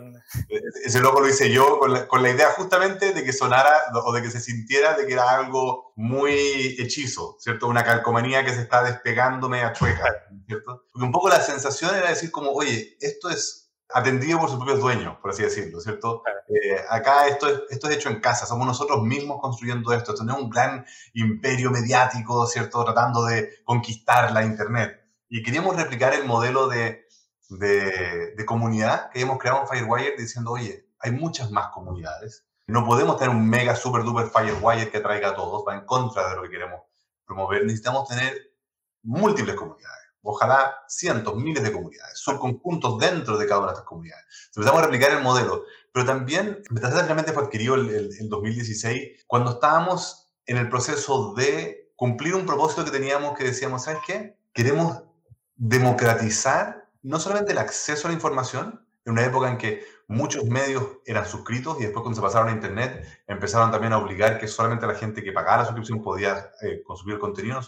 [0.85, 4.13] Ese logo lo hice yo con la, con la, idea justamente de que sonara o
[4.13, 7.67] de que se sintiera de que era algo muy hechizo, ¿cierto?
[7.67, 10.05] Una calcomanía que se está despegando media chueca,
[10.47, 10.85] ¿cierto?
[10.93, 14.81] Porque un poco la sensación era decir como, oye, esto es atendido por sus propios
[14.81, 16.23] dueños, por así decirlo, ¿cierto?
[16.49, 20.25] Eh, acá esto es, esto es hecho en casa, somos nosotros mismos construyendo esto, esto
[20.25, 22.85] no es un gran imperio mediático, ¿cierto?
[22.85, 25.03] Tratando de conquistar la Internet.
[25.29, 26.69] Y queríamos replicar el modelo
[27.49, 32.45] de de, comunidad que hemos creado en Firewire diciendo, oye, hay muchas más comunidades.
[32.67, 36.29] No podemos tener un mega, super, duper Firewire que traiga a todos, va en contra
[36.31, 36.83] de lo que queremos
[37.25, 37.65] promover.
[37.65, 38.35] Necesitamos tener
[39.03, 39.97] múltiples comunidades.
[40.23, 44.25] Ojalá cientos, miles de comunidades, subconjuntos dentro de cada una de estas comunidades.
[44.57, 49.53] Empezamos a replicar el modelo, pero también Metaceta realmente fue adquirido en el, 2016 cuando
[49.53, 54.37] estábamos en el proceso de cumplir un propósito que teníamos que decíamos, ¿sabes qué?
[54.53, 55.05] Queremos
[55.55, 60.85] democratizar no solamente el acceso a la información, en una época en que muchos medios
[61.05, 64.87] eran suscritos y después cuando se pasaron a Internet empezaron también a obligar que solamente
[64.89, 67.61] la gente que pagaba la suscripción podía eh, consumir el contenido.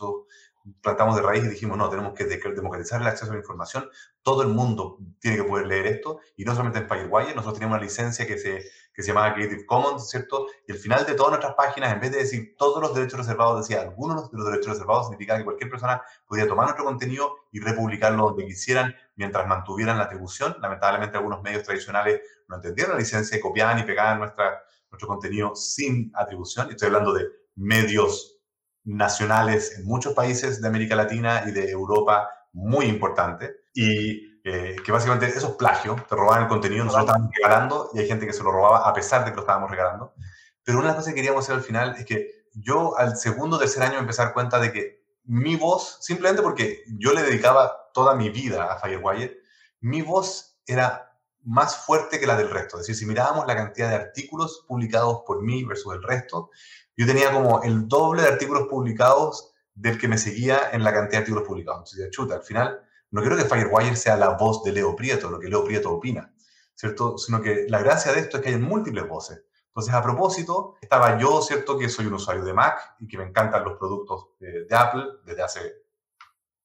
[0.81, 3.89] Plantamos de raíz y dijimos, no, tenemos que democratizar el acceso a la información.
[4.23, 7.35] Todo el mundo tiene que poder leer esto y no solamente en Firewire.
[7.35, 10.47] Nosotros teníamos una licencia que se, que se llamaba Creative Commons, ¿cierto?
[10.67, 13.67] Y al final de todas nuestras páginas, en vez de decir todos los derechos reservados,
[13.67, 17.61] decía algunos de los derechos reservados, significaba que cualquier persona podía tomar nuestro contenido y
[17.61, 20.57] republicarlo donde quisieran mientras mantuvieran la atribución.
[20.61, 26.11] Lamentablemente algunos medios tradicionales no entendieron la licencia copiaban y pegaban nuestra, nuestro contenido sin
[26.15, 26.71] atribución.
[26.71, 27.27] Estoy hablando de
[27.57, 28.38] medios
[28.89, 34.93] nacionales en muchos países de América Latina y de Europa muy importante y eh, que
[34.93, 38.33] básicamente eso es plagio, te robaban el contenido, nosotros estábamos regalando y hay gente que
[38.33, 40.15] se lo robaba a pesar de que lo estábamos regalando.
[40.65, 43.57] Pero una de las cosas que queríamos hacer al final es que yo al segundo
[43.57, 47.23] o tercer año empecé a dar cuenta de que mi voz, simplemente porque yo le
[47.23, 49.37] dedicaba toda mi vida a Firewire,
[49.81, 51.08] mi voz era
[51.49, 52.77] más fuerte que la del resto.
[52.77, 56.51] Es decir, si mirábamos la cantidad de artículos publicados por mí versus el resto,
[56.95, 61.13] yo tenía como el doble de artículos publicados del que me seguía en la cantidad
[61.13, 61.93] de artículos publicados.
[61.93, 65.41] Entonces, chuta, al final, no quiero que Firewire sea la voz de Leo Prieto, lo
[65.41, 66.35] que Leo Prieto opina,
[66.75, 67.17] ¿cierto?
[67.17, 69.43] Sino que la gracia de esto es que hay múltiples voces.
[69.69, 71.79] Entonces, a propósito, estaba yo, ¿cierto?
[71.79, 75.05] Que soy un usuario de Mac y que me encantan los productos de, de Apple
[75.25, 75.61] desde hace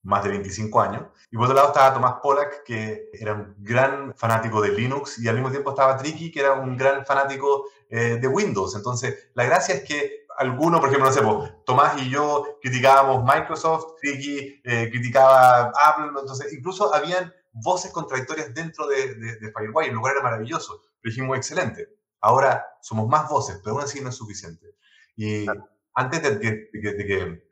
[0.03, 1.03] más de 25 años.
[1.31, 5.27] Y por otro lado estaba Tomás Pollack, que era un gran fanático de Linux, y
[5.27, 8.75] al mismo tiempo estaba Tricky, que era un gran fanático eh, de Windows.
[8.75, 13.23] Entonces, la gracia es que alguno, por ejemplo, no sé, pues, Tomás y yo criticábamos
[13.23, 19.95] Microsoft, Ricky eh, criticaba Apple, entonces incluso habían voces contradictorias dentro de, de, Firewire, el
[19.95, 21.87] lugar era maravilloso, lo dijimos excelente.
[22.19, 24.75] Ahora somos más voces, pero aún así no es suficiente.
[25.15, 25.45] Y
[25.93, 27.43] antes de que,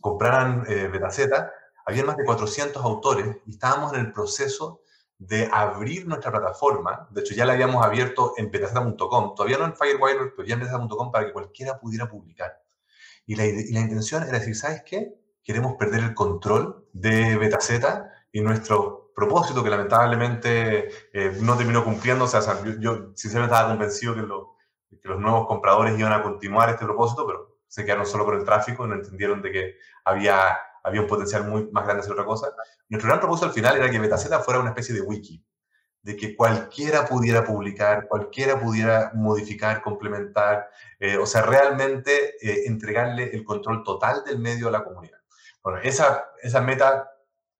[0.00, 1.52] compraran eh, Betaceta,
[1.86, 4.82] había más de 400 autores y estábamos en el proceso
[5.18, 7.06] de abrir nuestra plataforma.
[7.10, 10.60] De hecho, ya la habíamos abierto en betaceta.com, todavía no en Firewire, pero ya en
[10.60, 12.60] betaceta.com para que cualquiera pudiera publicar.
[13.26, 15.14] Y la, y la, intención era decir, ¿sabes qué?
[15.44, 22.24] Queremos perder el control de Betaceta y nuestro propósito, que lamentablemente eh, no terminó cumpliendo.
[22.24, 26.70] O sea, yo, yo, sinceramente estaba convencido que, que los nuevos compradores iban a continuar
[26.70, 30.58] este propósito, pero se quedaron solo con el tráfico y no entendieron de que había
[30.82, 32.54] había un potencial muy más grande de hacer otra cosa.
[32.88, 35.44] Nuestro gran propósito al final era que Betaceta fuera una especie de wiki,
[36.02, 40.68] de que cualquiera pudiera publicar, cualquiera pudiera modificar, complementar,
[40.98, 45.18] eh, o sea, realmente eh, entregarle el control total del medio a la comunidad.
[45.62, 47.08] Bueno, esa, esa meta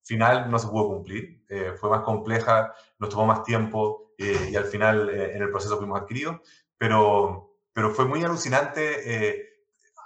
[0.03, 4.67] final no se pudo cumplir, eh, fue más compleja, nos tomó más tiempo y al
[4.67, 6.37] final en el proceso fuimos adquiridos,
[6.79, 9.52] pero, pero fue muy alucinante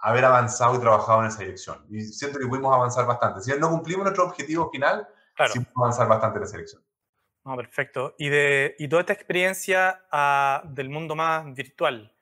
[0.06, 1.84] haber avanzado y trabajado en esa dirección.
[1.90, 3.40] Y siento que pudimos avanzar bastante.
[3.40, 5.04] Si no cumplimos nuestro objetivo final,
[5.52, 6.82] sí pudimos avanzar bastante en esa dirección.
[7.44, 8.14] No, perfecto.
[8.16, 12.14] Y, de, y toda esta experiencia a, del mundo más virtual,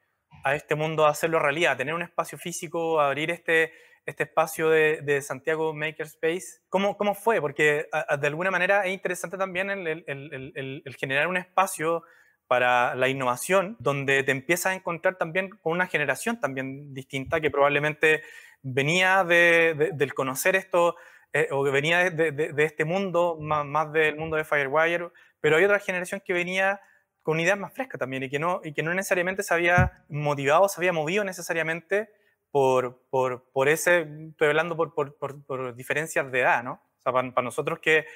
[0.45, 3.73] a este mundo, a hacerlo realidad, tener un espacio físico, abrir este,
[4.07, 7.39] este espacio de, de Santiago Makerspace, ¿cómo, ¿cómo fue?
[7.43, 7.87] Porque
[8.19, 12.03] de alguna manera es interesante también el, el, el, el generar un espacio
[12.47, 17.51] para la innovación, donde te empiezas a encontrar también con una generación también distinta que
[17.51, 18.23] probablemente
[18.63, 20.97] venía de, del conocer esto
[21.33, 25.79] eh, o que venía de, este mundo, más, del mundo de Firewire, pero hay otra
[25.79, 26.81] generación que venía
[27.23, 30.69] con ideas más frescas también y que no, y que no necesariamente se había motivado,
[30.69, 32.09] se había movido necesariamente
[32.51, 36.75] por, por, por ese, estoy hablando por, por, por, diferencias de edad, ¿no?
[36.75, 38.07] O sea, para nosotros que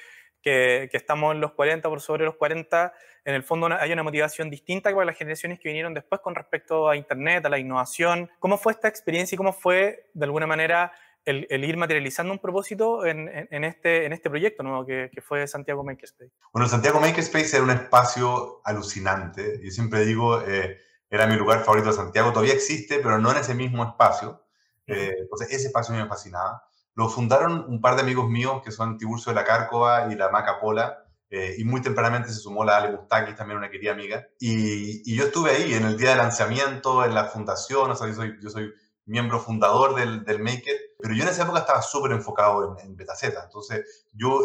[0.41, 2.93] que, estamos en los 40, por sobre los 40,
[3.25, 6.35] en el fondo hay una motivación distinta que para las generaciones que vinieron después con
[6.35, 8.29] respecto a Internet, a la innovación.
[8.39, 10.91] ¿Cómo fue esta experiencia y cómo fue, de alguna manera,
[11.25, 15.47] el, ir materializando un propósito en, en, este, en este proyecto nuevo que, que, fue
[15.47, 16.31] Santiago Makerspace?
[16.51, 19.59] Bueno, Santiago Makerspace era un espacio alucinante.
[19.61, 22.31] Yo siempre digo, eh, era mi lugar favorito de Santiago.
[22.31, 24.43] Todavía existe, pero no en ese mismo espacio.
[24.87, 26.63] Eh, entonces, ese espacio me fascinaba.
[26.95, 30.29] Lo fundaron un par de amigos míos que son Tiburcio de la Cárcova y la
[30.29, 31.05] Maca Pola.
[31.31, 34.27] Eh, y muy tempranamente se sumó la Ale Mustakis, también una querida amiga.
[34.39, 38.15] Y, yo estuve ahí en el día de lanzamiento, en la fundación, o sea, yo
[38.15, 38.73] soy, yo soy
[39.05, 43.43] miembro fundador del, Maker, pero yo en esa época estaba súper enfocado en, en Betaceta.
[43.43, 44.41] Entonces, yo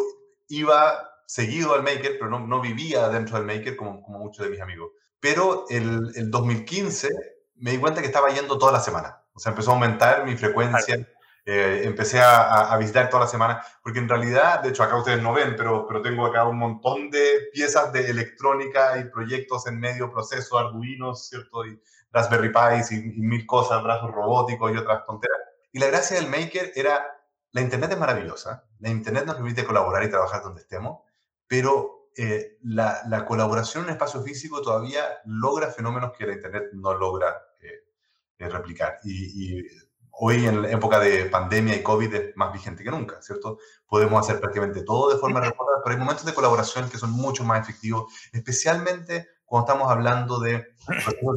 [0.49, 4.51] iba seguido al Maker, pero no, no vivía dentro del Maker como, como muchos de
[4.51, 4.91] mis amigos.
[5.21, 7.09] Pero el, el 2015
[7.57, 9.23] me di cuenta que estaba yendo toda la semana.
[9.33, 11.09] O sea, empezó a aumentar mi frecuencia.
[11.47, 15.23] Eh, empecé a, a, visitar toda la semana, porque en realidad, de hecho acá ustedes
[15.23, 19.79] no ven, pero, pero tengo acá un montón de piezas de electrónica y proyectos en
[19.79, 21.67] medio proceso, Arduino, ¿cierto?
[21.67, 21.79] Y
[22.13, 25.37] Raspberry Pi y, mil cosas, brazos robóticos y otras tonteras.
[25.71, 27.05] Y la gracia del Maker era,
[27.51, 31.03] la Internet es maravillosa, la Internet nos permite colaborar y trabajar donde estemos,
[31.47, 36.95] pero eh, la, la, colaboración en espacio físico todavía logra fenómenos que la Internet no
[36.95, 39.01] logra eh, replicar.
[39.05, 39.69] Y, y
[40.19, 43.59] hoy en la época de pandemia y COVID es más vigente que nunca, ¿cierto?
[43.87, 47.45] Podemos hacer prácticamente todo de forma remota, pero hay momentos de colaboración que son mucho
[47.45, 50.67] más efectivos, especialmente cuando estamos hablando de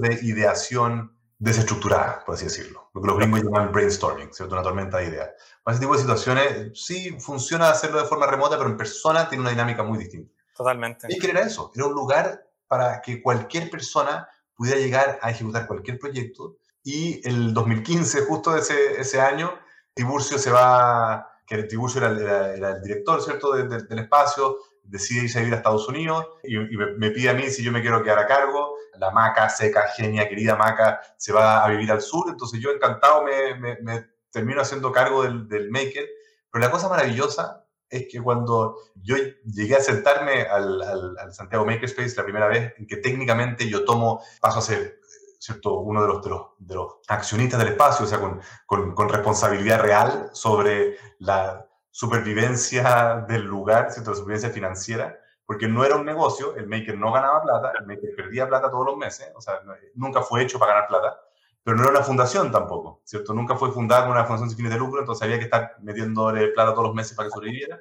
[0.01, 2.89] de ideación desestructurada, por así decirlo.
[2.93, 4.55] Lo que los gringos llaman brainstorming, ¿cierto?
[4.55, 5.29] Una tormenta de ideas.
[5.63, 9.41] Para ese tipo de situaciones, sí funciona hacerlo de forma remota, pero en persona tiene
[9.41, 10.33] una dinámica muy distinta.
[10.55, 11.07] Totalmente.
[11.09, 11.71] ¿Y qué era eso?
[11.75, 17.53] Era un lugar para que cualquier persona pudiera llegar a ejecutar cualquier proyecto y el
[17.53, 19.53] 2015, justo ese, ese año,
[19.93, 25.55] Tiburcio se va, que Tiburcio era, el director, ¿cierto?, del espacio, decide irse a vivir
[25.55, 28.77] a Estados Unidos y, me, pide a mí si yo me quiero quedar a cargo.
[28.99, 33.21] La maca, seca, genia, querida maca, se va a vivir al sur, entonces yo encantado
[33.21, 36.07] me, me, termino haciendo cargo del, del, maker.
[36.49, 41.65] Pero la cosa maravillosa es que cuando yo llegué a sentarme al, al, al Santiago
[41.65, 44.96] Makerspace la primera vez, en que técnicamente yo tomo, paso a ser
[45.39, 45.79] ¿cierto?
[45.79, 49.09] uno de los, de los, de, los, accionistas del espacio, o sea, con, con, con,
[49.09, 54.11] responsabilidad real sobre la supervivencia del lugar, ¿cierto?
[54.11, 58.13] la supervivencia financiera, porque no era un negocio, el maker no ganaba plata, el maker
[58.15, 59.61] perdía plata todos los meses, o sea,
[59.95, 61.19] nunca fue hecho para ganar plata,
[61.63, 63.33] pero no era una fundación tampoco, ¿cierto?
[63.33, 66.49] Nunca fue fundada como una fundación sin fines de lucro, entonces había que estar metiéndole
[66.49, 67.79] plata todos los meses para que sobreviviera.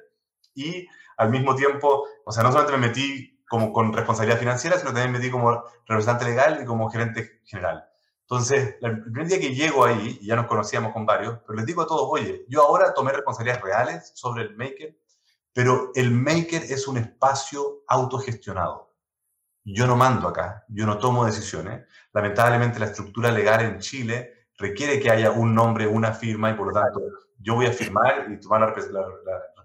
[0.53, 4.91] Y al mismo tiempo, o sea, no solamente me metí como con responsabilidad financiera, sino
[4.91, 7.87] también me metí como representante legal y como gerente general.
[8.21, 11.65] Entonces, el primer día que llego ahí, y ya nos conocíamos con varios, pero les
[11.65, 14.97] digo a todos, oye, yo ahora tomé responsabilidades reales sobre el Maker,
[15.53, 18.93] pero el Maker es un espacio autogestionado.
[19.63, 21.85] Yo no mando acá, yo no tomo decisiones.
[22.13, 26.67] Lamentablemente la estructura legal en Chile requiere que haya un nombre, una firma, y por
[26.67, 27.01] lo tanto
[27.39, 28.73] yo voy a firmar y tomar la,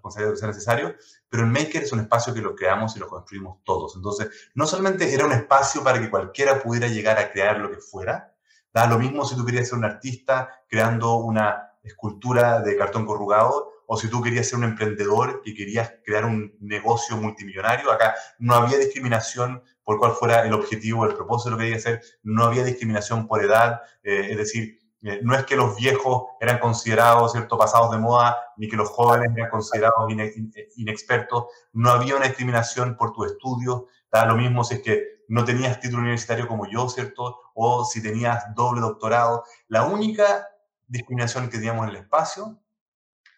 [0.03, 0.95] responsabilidad de sea necesario,
[1.29, 3.95] pero el Maker es un espacio que lo creamos y lo construimos todos.
[3.95, 7.77] Entonces, no solamente era un espacio para que cualquiera pudiera llegar a crear lo que
[7.77, 8.33] fuera,
[8.73, 13.71] Da lo mismo si tú querías ser un artista creando una escultura de cartón corrugado
[13.85, 17.91] o si tú querías ser un emprendedor que querías crear un negocio multimillonario.
[17.91, 21.77] Acá no había discriminación por cuál fuera el objetivo, el propósito de lo que quería
[21.77, 26.23] hacer, no había discriminación por edad, eh, es decir, eh, no es que los viejos
[26.39, 30.11] eran considerados, ¿cierto?, pasados de moda, ni que los jóvenes eran considerados
[30.77, 35.43] inexpertos, no había una discriminación por tu estudio, da lo mismo si es que no
[35.43, 37.39] tenías título universitario como yo, ¿cierto?
[37.53, 39.43] O si tenías doble doctorado.
[39.67, 40.47] La única
[40.87, 42.59] discriminación que teníamos en el espacio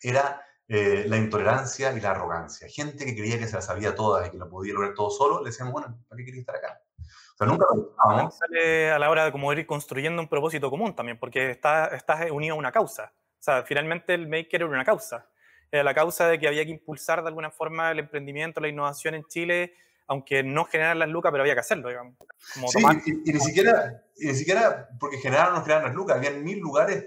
[0.02, 2.68] era eh, la intolerancia y la arrogancia.
[2.70, 5.42] Gente que creía que se la sabía todas y que lo podía lograr todo solo,
[5.42, 6.82] le decíamos, bueno, ¿para qué quería estar acá?
[7.36, 10.96] O sea, nunca lo Sale a la hora de como ir construyendo un propósito común
[10.96, 13.14] también, porque estás, estás unido a una causa.
[13.40, 15.28] O sea, finalmente el Maker era una causa.
[15.70, 19.16] Era la causa de que había que impulsar de alguna forma el emprendimiento, la innovación
[19.16, 19.74] en Chile
[20.08, 22.16] aunque no generaran las lucas, pero había que hacerlo, digamos.
[22.72, 26.60] sí, y, ni siquiera, ni siquiera porque generaron o no generaron las lucas, habían mil
[26.60, 27.06] lugares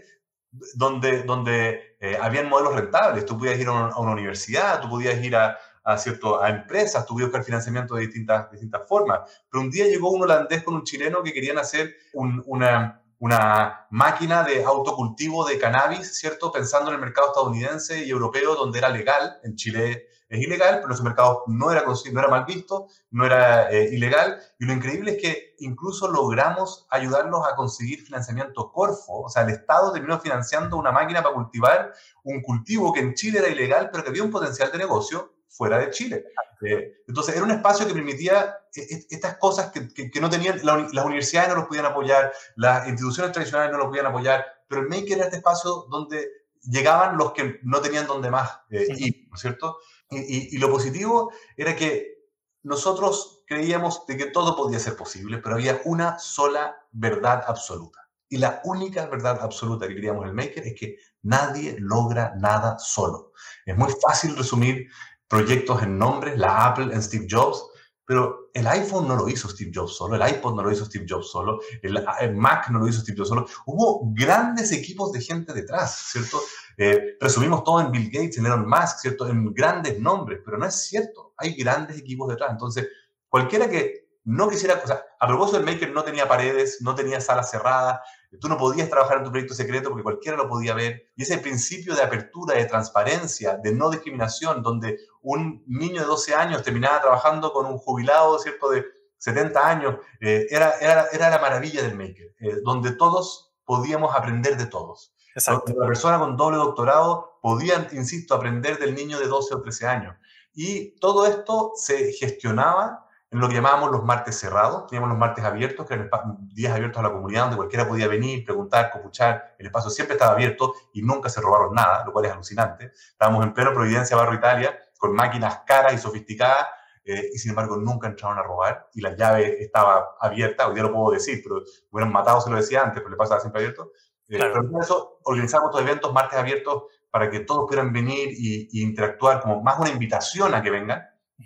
[0.74, 3.24] donde, donde eh, habían modelos rentables.
[3.24, 5.59] Tú podías ir a una, universidad, tú podías ir a,
[5.89, 9.20] a, cierto, a empresas, tú buscar financiamiento de distintas, distintas formas.
[9.51, 14.43] Pero un día llegó un holandés con un chileno que querían hacer una, una máquina
[14.43, 16.53] de autocultivo de cannabis, ¿cierto?
[16.53, 19.39] Pensando en el mercado estadounidense y europeo, donde era legal.
[19.43, 23.24] En Chile es ilegal, pero en ese mercado no era, no era mal visto, no
[23.24, 24.39] era eh, ilegal.
[24.59, 29.22] Y lo increíble es que incluso logramos ayudarlos a conseguir financiamiento Corfo.
[29.22, 33.39] O sea, el Estado terminó financiando una máquina para cultivar un cultivo que en Chile
[33.39, 36.24] era ilegal, pero que había un potencial de negocio fuera de Chile.
[36.62, 41.04] Eh, entonces, era un espacio que permitía eh, estas cosas que, que, no tenían, las
[41.04, 45.18] universidades no los podían apoyar, las instituciones tradicionales no los podían apoyar, pero el Maker
[45.18, 46.28] era este espacio donde
[46.62, 49.78] llegaban los que no tenían donde más ir, ¿no es cierto?
[50.11, 52.18] Y, lo positivo era que
[52.62, 57.98] nosotros creíamos de que todo podía ser posible, pero había una sola verdad absoluta.
[58.28, 62.78] Y la única verdad absoluta que queríamos en el Maker es que nadie logra nada
[62.78, 63.32] solo.
[63.64, 64.88] Es muy fácil resumir
[65.29, 67.62] proyectos en nombres, la Apple en Steve Jobs,
[68.09, 71.05] pero el iPhone no lo hizo Steve Jobs solo, el iPod no lo hizo Steve
[71.07, 73.47] Jobs solo, el, Mac no lo hizo Steve Jobs solo.
[73.66, 76.41] Hubo grandes equipos de gente detrás, ¿cierto?
[76.79, 79.29] Eh, resumimos todo en Bill Gates, en Elon Musk, ¿cierto?
[79.29, 81.35] En grandes nombres, pero no es cierto.
[81.37, 82.51] Hay grandes equipos detrás.
[82.51, 82.89] Entonces,
[83.29, 87.20] cualquiera que no quisiera, o sea, a propósito, el Maker no tenía paredes, no tenía
[87.20, 88.01] salas cerradas,
[88.37, 91.11] tú no podías trabajar en tu proyecto secreto porque cualquiera lo podía ver.
[91.16, 96.35] Y ese principio de apertura, de transparencia, de no discriminación, donde un niño de 12
[96.35, 98.85] años terminaba trabajando con un jubilado, ¿cierto?, de
[99.16, 104.57] 70 años, eh, era, era, era, la maravilla del Maker, eh, donde todos podíamos aprender
[104.57, 105.14] de todos.
[105.35, 105.72] Exacto.
[105.76, 110.16] La persona con doble doctorado podía, insisto, aprender del niño de 12 o 13 años.
[110.55, 114.87] Y todo esto se gestionaba en lo que llamábamos los martes cerrados.
[114.87, 116.09] Teníamos los martes abiertos, que eran
[116.49, 119.55] días abiertos a la comunidad donde cualquiera podía venir, preguntar, copuchar.
[119.59, 122.93] El espacio siempre estaba abierto y nunca se robaron nada, lo cual es alucinante.
[122.95, 126.66] Estábamos en pleno Providencia, Barro Italia, con máquinas caras y sofisticadas,
[127.05, 130.68] eh, y sin embargo nunca entraron a robar y la llave estaba abierta.
[130.68, 133.37] Hoy día lo puedo decir, pero hubieran matado, se lo decía antes, pero el espacio
[133.37, 133.93] estaba siempre abierto.
[134.29, 138.83] Eh, pero por eso organizamos estos eventos, martes abiertos, para que todos pudieran venir y,
[138.83, 141.03] interactuar, como más una invitación a que vengan.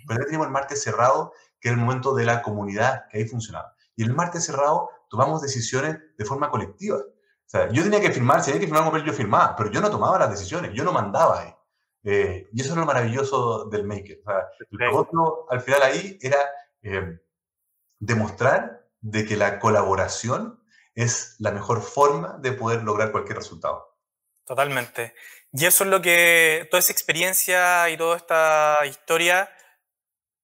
[0.08, 3.24] Pero ya tenemos el martes cerrado, que es el momento de la comunidad, que ahí
[3.24, 3.74] funcionaba.
[3.94, 6.96] Y el martes cerrado tomamos decisiones de forma colectiva.
[6.96, 9.70] O sea, yo tenía que firmar, si había que firmar un papel, yo firmaba, pero
[9.70, 11.54] yo no tomaba las decisiones, yo no mandaba ahí.
[12.02, 14.18] Eh, y eso es lo maravilloso del Maker.
[14.20, 16.38] O sea, el negocio al final ahí era
[16.82, 17.20] eh,
[18.00, 20.60] demostrar de que la colaboración
[20.94, 23.96] es la mejor forma de poder lograr cualquier resultado.
[24.44, 25.14] Totalmente.
[25.52, 29.48] Y eso es lo que, toda esa experiencia y toda esta historia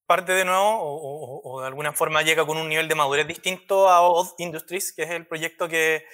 [0.08, 4.00] parte de nuevo o, de alguna forma llega con un nivel de madurez distinto a
[4.00, 6.06] Odd Industries, que es el proyecto que,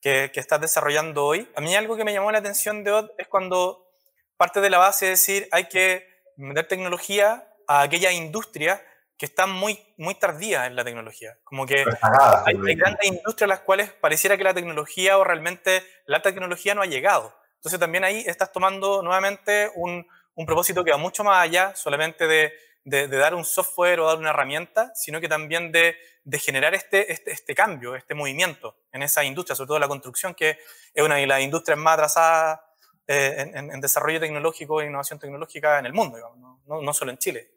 [0.00, 1.46] que, estás desarrollando hoy.
[1.54, 3.90] A mí algo que me llamó la atención de Odd es cuando
[4.38, 8.82] parte de la base es decir, hay que meter tecnología a aquella industria
[9.18, 11.36] que están muy, muy tardías en la tecnología.
[11.44, 16.22] Como que hay, grandes industrias a las cuales pareciera que la tecnología o realmente la
[16.22, 17.36] tecnología no ha llegado.
[17.56, 22.26] Entonces también ahí estás tomando nuevamente un, un propósito que va mucho más allá solamente
[22.26, 22.50] de,
[22.84, 25.96] de, dar un software o dar una herramienta, sino que también de,
[26.38, 30.58] generar este, este, este, cambio, este movimiento en esa industria, sobre todo la construcción, que
[30.92, 32.60] es una de las industrias más atrasadas
[33.06, 36.18] eh, en, desarrollo tecnológico e innovación tecnológica en el mundo,
[36.66, 37.50] no, no, solo en Chile.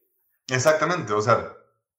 [0.48, 1.54] Exactamente, o sea,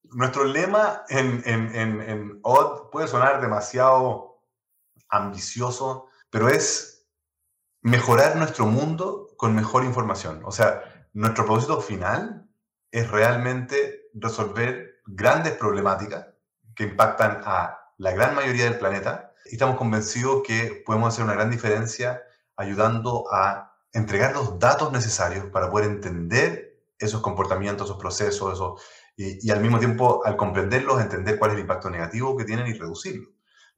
[0.05, 4.43] nuestro lema en, en, en OD puede sonar demasiado
[5.09, 7.07] ambicioso, pero es
[7.83, 10.43] mejorar nuestro mundo con mejor información.
[10.45, 12.46] O sea, nuestro propósito final
[12.97, 16.29] es realmente resolver grandes problemáticas
[16.75, 21.35] que impactan a la gran mayoría del planeta y estamos convencidos que podemos hacer una
[21.35, 22.23] gran diferencia
[22.57, 28.83] ayudando a entregar los datos necesarios para poder entender esos comportamientos, esos procesos, esos,
[29.15, 32.67] y, y, al mismo tiempo, al comprenderlos, entender cuál es el impacto negativo que tienen
[32.67, 33.29] y reducirlo.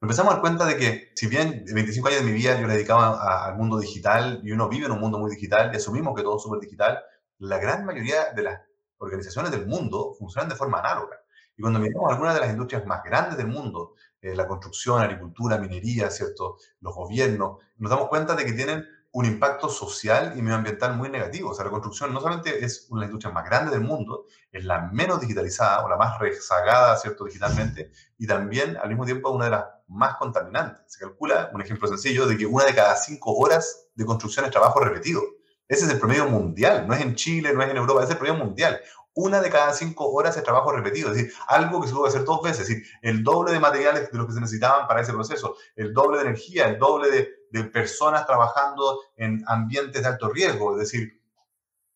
[0.01, 2.73] Empezamos a dar cuenta de que, si bien 25 años de mi vida yo le
[2.73, 6.23] dedicaba al mundo digital y uno vive en un mundo muy digital y asumimos que
[6.23, 6.99] todo es súper digital,
[7.37, 8.68] la gran mayoría de las
[8.99, 11.17] organizaciones del mundo funcionan de forma análoga.
[11.57, 15.57] Y cuando miramos algunas de las industrias más grandes del mundo, eh, la construcción, agricultura,
[15.57, 16.57] minería, ¿cierto?
[16.79, 21.49] los gobiernos, nos damos cuenta de que tienen un impacto social y medioambiental muy negativo.
[21.49, 24.81] O sea, la construcción no solamente es una industria más grande del mundo, es la
[24.91, 29.51] menos digitalizada o la más rezagada, ¿cierto?, digitalmente, y también al mismo tiempo una de
[29.51, 30.83] las más contaminantes.
[30.87, 34.51] Se calcula, un ejemplo sencillo, de que una de cada cinco horas de construcción es
[34.51, 35.21] trabajo repetido.
[35.69, 38.17] Ese es el promedio mundial, no es en Chile, no es en Europa, es el
[38.17, 38.81] promedio mundial.
[39.13, 42.25] Una de cada cinco horas es trabajo repetido, es decir, algo que se puede hacer
[42.25, 45.13] dos veces, es decir, el doble de materiales de lo que se necesitaban para ese
[45.13, 47.11] proceso, el doble de energía, el doble
[47.51, 51.21] de, personas trabajando en ambientes de alto riesgo, es decir,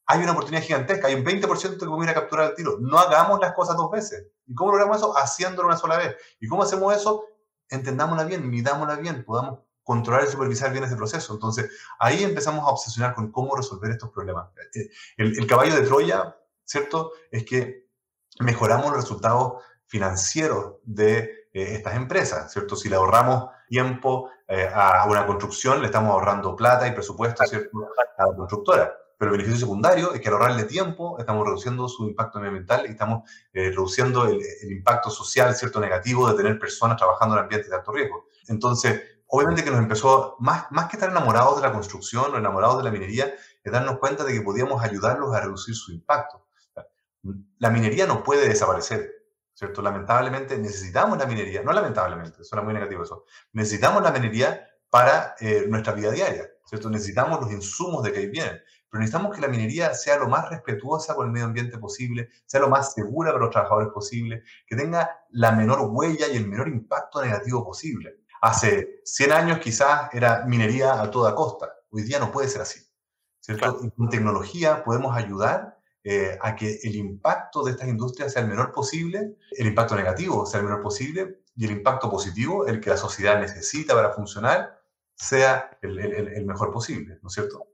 [0.06, 2.78] hay una oportunidad gigantesca, hay un 20% que podemos ir a capturar el tiro.
[2.80, 4.28] No hagamos las cosas dos veces.
[4.46, 5.18] ¿Y cómo logramos eso?
[5.18, 6.18] Haciéndolo una sola vez.
[6.42, 7.24] ¿Y cómo hacemos eso?
[7.70, 11.34] Entendámosla bien, midámosla bien, podamos controlar y supervisar bien ese proceso.
[11.34, 11.70] Entonces,
[12.00, 14.48] ahí empezamos a obsesionar con cómo resolver estos problemas.
[14.74, 17.12] Eh, el, caballo de Troya, ¿cierto?
[17.30, 17.88] Es que
[18.40, 22.76] mejoramos los resultados financieros de eh, estas empresas, ¿cierto?
[22.76, 27.70] Si le ahorramos tiempo eh, a una construcción, le estamos ahorrando plata y presupuesto, ¿cierto?
[28.18, 28.98] A la constructora.
[29.18, 32.92] Pero el beneficio secundario es que al ahorrarle tiempo estamos reduciendo su impacto medioambiental y
[32.92, 35.80] estamos reduciendo el, el, impacto social, ¿cierto?
[35.80, 38.26] Negativo de tener personas trabajando en ambientes de alto riesgo.
[38.48, 39.02] Entonces,
[39.36, 42.84] obviamente que nos empezó, más, más que estar enamorados de la construcción o enamorados de
[42.84, 46.46] la minería, es darnos cuenta de que podíamos ayudarlos a reducir su impacto.
[47.58, 49.10] La minería no puede desaparecer,
[49.56, 49.82] ¿cierto?
[49.82, 53.04] Lamentablemente necesitamos la minería, no lamentablemente, suena muy negativo
[53.54, 56.92] necesitamos la minería para eh, nuestra vida diaria, ¿cierto?
[56.92, 60.48] Necesitamos los insumos de que ahí vienen, pero necesitamos que la minería sea lo más
[60.52, 64.76] respetuosa con el medio ambiente posible, sea lo más segura para los trabajadores posible, que
[64.76, 68.20] tenga la menor huella y el menor impacto negativo posible.
[68.44, 71.74] Hace 100 años quizás era minería a toda costa.
[71.90, 72.82] Hoy día no puede ser así.
[73.40, 73.78] ¿cierto?
[73.96, 78.74] con tecnología podemos ayudar eh, a que el impacto de estas industrias sea el menor
[78.74, 82.98] posible, el impacto negativo sea el menor posible y el impacto positivo, el que la
[82.98, 84.82] sociedad necesita para funcionar,
[85.16, 87.66] sea el, el, mejor posible, ¿no es cierto?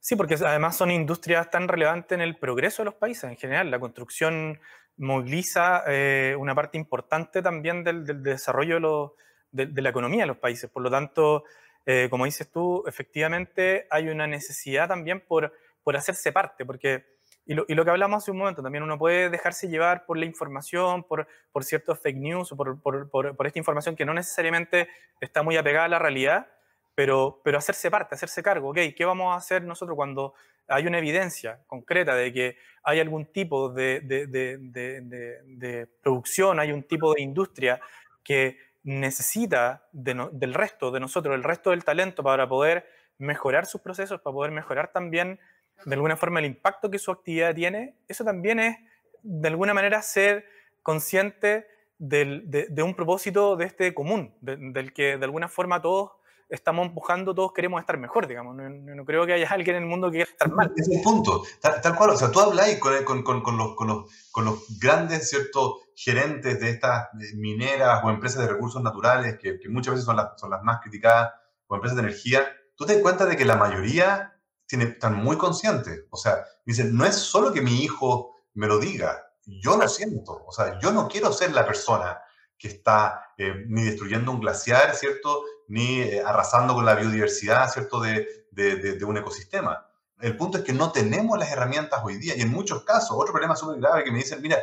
[0.00, 3.70] Sí, porque además son industrias tan relevantes en el progreso de los países en general.
[3.70, 4.58] La construcción
[4.96, 9.10] moviliza eh, una parte importante también del, del desarrollo de los
[9.52, 10.70] de, la economía de los países.
[10.70, 11.44] Por lo tanto,
[11.86, 17.04] eh, como dices tú, efectivamente hay una necesidad también por, por hacerse parte, porque,
[17.46, 20.16] y lo, y lo, que hablamos hace un momento, también uno puede dejarse llevar por
[20.18, 24.88] la información, por, por ciertos fake news, por, por, por, esta información que no necesariamente
[25.20, 26.48] está muy apegada a la realidad,
[26.94, 30.34] pero, pero hacerse parte, hacerse cargo, ok, ¿qué vamos a hacer nosotros cuando
[30.68, 36.84] hay una evidencia concreta de que hay algún tipo de, de, de producción, hay un
[36.84, 37.80] tipo de industria
[38.22, 42.86] que necesita del resto, de nosotros, el resto del talento para poder
[43.18, 45.38] mejorar sus procesos, para poder mejorar también
[45.84, 48.76] de alguna forma el impacto que su actividad tiene, eso también es
[49.22, 50.46] de alguna manera ser
[50.82, 51.66] consciente
[51.98, 56.12] de, un propósito de este común, del que de alguna forma todos
[56.48, 58.56] estamos empujando, todos queremos estar mejor, digamos.
[58.56, 60.72] No, creo que haya alguien en el mundo que quiera estar mal.
[60.76, 62.10] Es un punto, tal, cual.
[62.10, 67.08] O sea, tú habláis con, con, con, los, con, los, grandes, ¿cierto?, gerentes de estas
[67.34, 71.34] mineras o empresas de recursos naturales, que, muchas veces son las, son las más criticadas,
[71.66, 72.56] o empresas de energía.
[72.74, 74.34] Tú te das cuenta de que la mayoría
[74.66, 76.04] tiene, están muy conscientes.
[76.08, 80.42] O sea, dicen, no es solo que mi hijo me lo diga, yo lo siento.
[80.46, 82.18] O sea, yo no quiero ser la persona
[82.56, 85.44] que está eh, ni destruyendo un glaciar, ¿cierto?
[85.68, 88.00] Ni eh, arrasando con la biodiversidad, ¿cierto?
[88.00, 89.86] De, de, un ecosistema.
[90.18, 93.32] El punto es que no tenemos las herramientas hoy día y en muchos casos, otro
[93.32, 94.58] problema súper grave que me dicen, mira,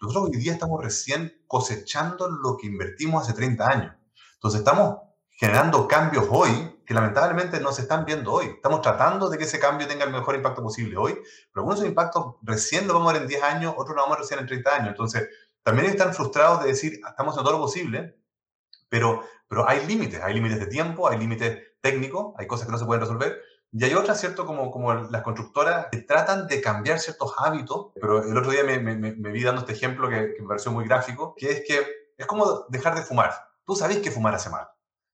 [0.00, 3.94] nosotros hoy día estamos recién cosechando lo que invertimos hace 30 años.
[4.34, 4.98] Entonces estamos
[5.30, 8.46] generando cambios hoy que lamentablemente no se están viendo hoy.
[8.46, 11.86] Estamos tratando de que ese cambio tenga el mejor impacto posible hoy, pero algunos de
[11.86, 14.20] esos impactos recién lo vamos a ver en 10 años, otros lo vamos a ver
[14.20, 14.88] recién en 30 años.
[14.90, 15.28] Entonces,
[15.62, 18.16] también están frustrados de decir, estamos haciendo todo lo posible,
[18.88, 22.78] pero, pero hay límites, hay límites de tiempo, hay límites técnicos, hay cosas que no
[22.78, 23.42] se pueden resolver,
[23.78, 24.46] y hay otras, ¿cierto?
[24.46, 28.78] Como, como las constructoras que tratan de cambiar ciertos hábitos, pero el otro día me,
[28.78, 31.84] me, me vi dando este ejemplo que, que, me pareció muy gráfico, que es que
[32.16, 33.32] es como dejar de fumar.
[33.66, 34.66] Tú sabes que fumar hace mal,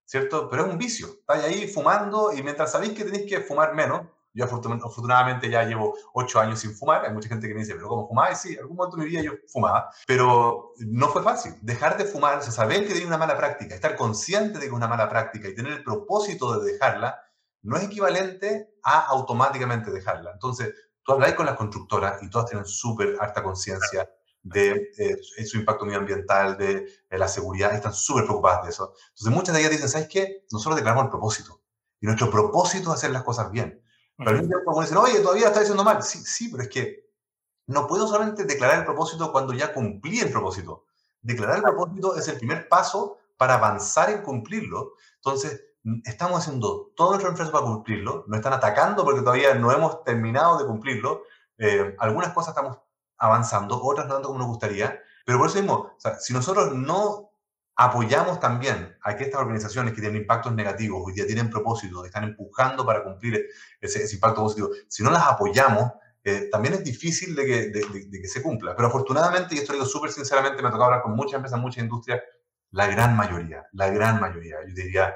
[0.05, 0.49] ¿cierto?
[0.49, 1.09] Pero es un vicio.
[1.09, 4.03] Estás ahí fumando y mientras sabéis que tenéis que fumar menos,
[4.35, 7.05] yo afortunadamente ya llevo ocho años sin fumar.
[7.05, 8.39] Hay mucha gente que me dice, pero ¿cómo fumáis?
[8.39, 11.55] Sí, algún momento de mi vida yo fumaba, pero no fue fácil.
[11.61, 14.67] Dejar de fumar, o sea, saber que tiene una mala práctica, estar consciente de que
[14.67, 17.21] es una mala práctica y tener el propósito de dejarla,
[17.63, 20.33] no es equivalente a automáticamente dejarla.
[20.33, 24.11] Entonces, tú habláis con las constructoras y todas tienen súper harta conciencia
[24.43, 28.95] de eh, su impacto medioambiental, de, la seguridad, están súper preocupadas de eso.
[29.11, 30.45] Entonces, muchas de ellas dicen, ¿sabes qué?
[30.51, 31.61] Nosotros declaramos el propósito.
[32.01, 33.81] Y nuestro propósito es hacer las cosas bien.
[34.17, 36.03] Pero al mismo tiempo, dicen, oye, todavía está diciendo mal.
[36.03, 37.13] Sí, sí, pero es que
[37.67, 40.87] no puedo solamente declarar el propósito cuando ya cumplí el propósito.
[41.21, 44.95] Declarar el propósito es el primer paso para avanzar en cumplirlo.
[45.17, 45.65] Entonces,
[46.05, 50.59] estamos haciendo todo nuestro esfuerzo para cumplirlo, nos están atacando porque todavía no hemos terminado
[50.59, 51.23] de cumplirlo.
[51.59, 52.79] Eh, algunas cosas estamos
[53.19, 57.31] avanzando, otras no tanto como nos gustaría, pero por eso mismo, si nosotros no
[57.77, 62.25] apoyamos también a que estas organizaciones que tienen impactos negativos, hoy día tienen propósito, están
[62.25, 63.47] empujando para cumplir
[63.81, 65.93] ese, impacto positivo, si no las apoyamos,
[66.25, 68.77] eh, también es difícil de que, de, que, se cumpla.
[68.77, 71.59] Pero afortunadamente, y esto lo digo súper sinceramente, me ha tocado hablar con muchas empresas,
[71.59, 72.21] muchas industrias,
[72.71, 75.15] la gran mayoría, la gran mayoría, yo diría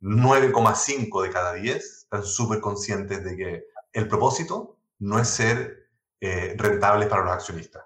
[0.00, 5.88] 9,5 de cada 10 están súper conscientes de que el propósito no es ser
[6.20, 7.84] eh, rentables para los accionistas,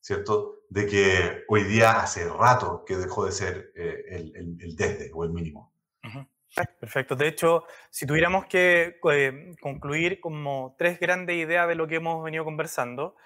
[0.00, 0.58] ¿cierto?
[0.68, 5.24] de que hoy día hace rato que dejó de ser eh, el, el, desde o
[5.24, 5.72] el mínimo.
[6.80, 7.14] Perfecto.
[7.14, 12.24] De hecho, si tuviéramos que eh, concluir como tres grandes ideas de lo que hemos
[12.24, 13.16] venido conversando,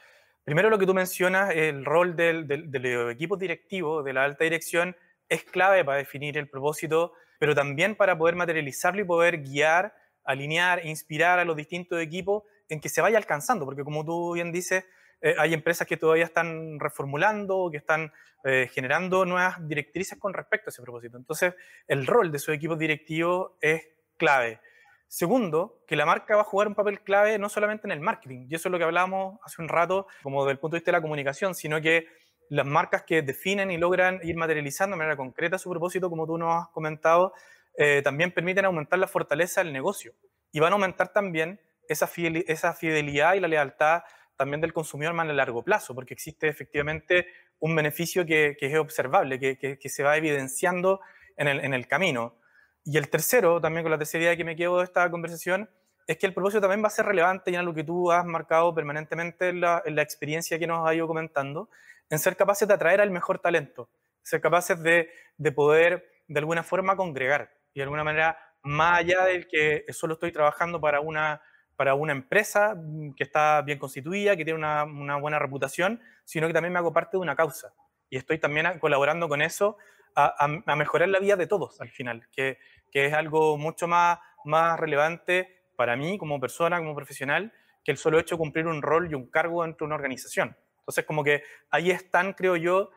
[0.45, 4.45] primero lo que tú mencionas, el rol del, del, del equipo directivo, de la alta
[4.45, 4.97] dirección,
[5.28, 10.86] es clave para definir el propósito, pero también para poder materializarlo y poder guiar, alinear,
[10.86, 14.84] inspirar a los distintos equipos en que se vaya alcanzando, porque como tú bien dices,
[15.20, 18.12] eh, hay empresas que todavía están reformulando, que están
[18.45, 21.16] eh, generando nuevas directrices con respecto a ese propósito.
[21.16, 21.53] Entonces,
[21.88, 24.61] el rol de su equipo directivo es clave.
[25.09, 28.47] Segundo, que la marca va a jugar un papel clave no solamente en el marketing,
[28.49, 30.99] y eso es lo que hablábamos hace un rato, como del punto de vista de
[30.99, 32.07] la comunicación, sino que
[32.53, 36.36] las marcas que definen y logran ir materializando de manera concreta su propósito, como tú
[36.36, 37.32] nos has comentado,
[37.78, 40.12] eh, también permiten aumentar la fortaleza del negocio
[40.53, 42.11] y van a aumentar también esa,
[42.46, 44.03] esa fidelidad y la lealtad
[44.36, 47.26] también del consumidor más a largo plazo, porque existe efectivamente
[47.59, 51.00] un beneficio que, es observable, que, se va evidenciando
[51.38, 52.36] en el, en el, camino.
[52.84, 55.70] Y el tercero, también con la tercera idea que me quedo de esta conversación,
[56.07, 58.26] es que el propósito también va a ser relevante y en lo que tú has
[58.26, 61.70] marcado permanentemente en la, la experiencia que nos has ido comentando,
[62.12, 63.88] en ser capaces de atraer al mejor talento,
[64.22, 65.08] ser capaces de,
[65.38, 70.14] de poder de alguna forma congregar y de alguna manera más allá del que solo
[70.14, 71.40] estoy trabajando para una
[71.74, 76.52] para una empresa mm, que está bien constituida, que tiene una, buena reputación, sino que
[76.52, 77.72] también me hago parte de una causa.
[78.10, 79.78] Y estoy también colaborando con eso
[80.14, 82.58] a, a, mejorar la vida de todos al final, que,
[82.90, 87.96] que, es algo mucho más, más relevante para mí como persona, como profesional, que el
[87.96, 90.54] solo hecho de cumplir un rol y un cargo dentro de una organización.
[90.83, 92.91] Entonces, como que ahí están, creo yo,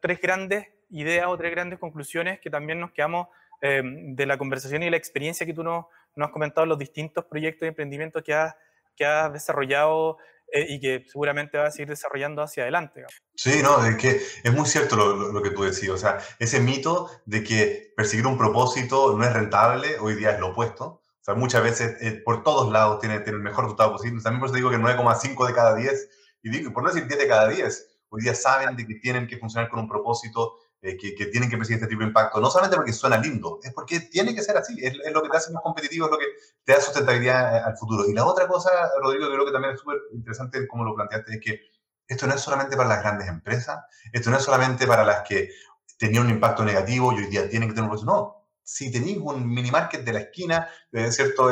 [0.00, 3.28] tres grandes ideas o tres grandes conclusiones que también nos quedamos
[3.60, 7.24] eh, de la conversación y la experiencia que tú nos, nos has comentado los distintos
[7.24, 8.54] proyectos de emprendimiento que has,
[8.96, 10.18] que has desarrollado
[10.52, 13.04] eh, y que seguramente vas a seguir desarrollando hacia adelante.
[13.36, 15.92] Sí, no, es que es muy cierto lo, lo, que tú decías.
[15.92, 20.40] O sea, ese mito de que perseguir un propósito no es rentable, hoy día es
[20.40, 20.84] lo opuesto.
[21.22, 24.20] O sea, muchas veces eh, por todos lados tiene, tiene, el mejor resultado posible.
[24.22, 26.10] También por eso digo que 9,5 de cada 10,
[26.42, 29.26] y digo, por no decir 10 de cada 10, hoy día saben de que tienen
[29.26, 32.50] que funcionar con un propósito eh, que, tienen que perseguir este tipo de impacto, no
[32.50, 35.52] solamente porque suena lindo, es porque tiene que ser así, es, lo que te hace
[35.52, 36.26] más competitivo, es lo que
[36.64, 38.04] te da sustentabilidad eh, al futuro.
[38.08, 38.70] Y la otra cosa,
[39.00, 41.60] Rodrigo, que creo que también es súper interesante como lo planteaste, es que
[42.08, 45.50] esto no es solamente para las grandes empresas, esto no es solamente para las que
[45.98, 48.41] tenían un impacto negativo y hoy día tienen que tener un proceso, no.
[48.72, 51.50] Si tenéis un mini market de la esquina, es ¿cierto?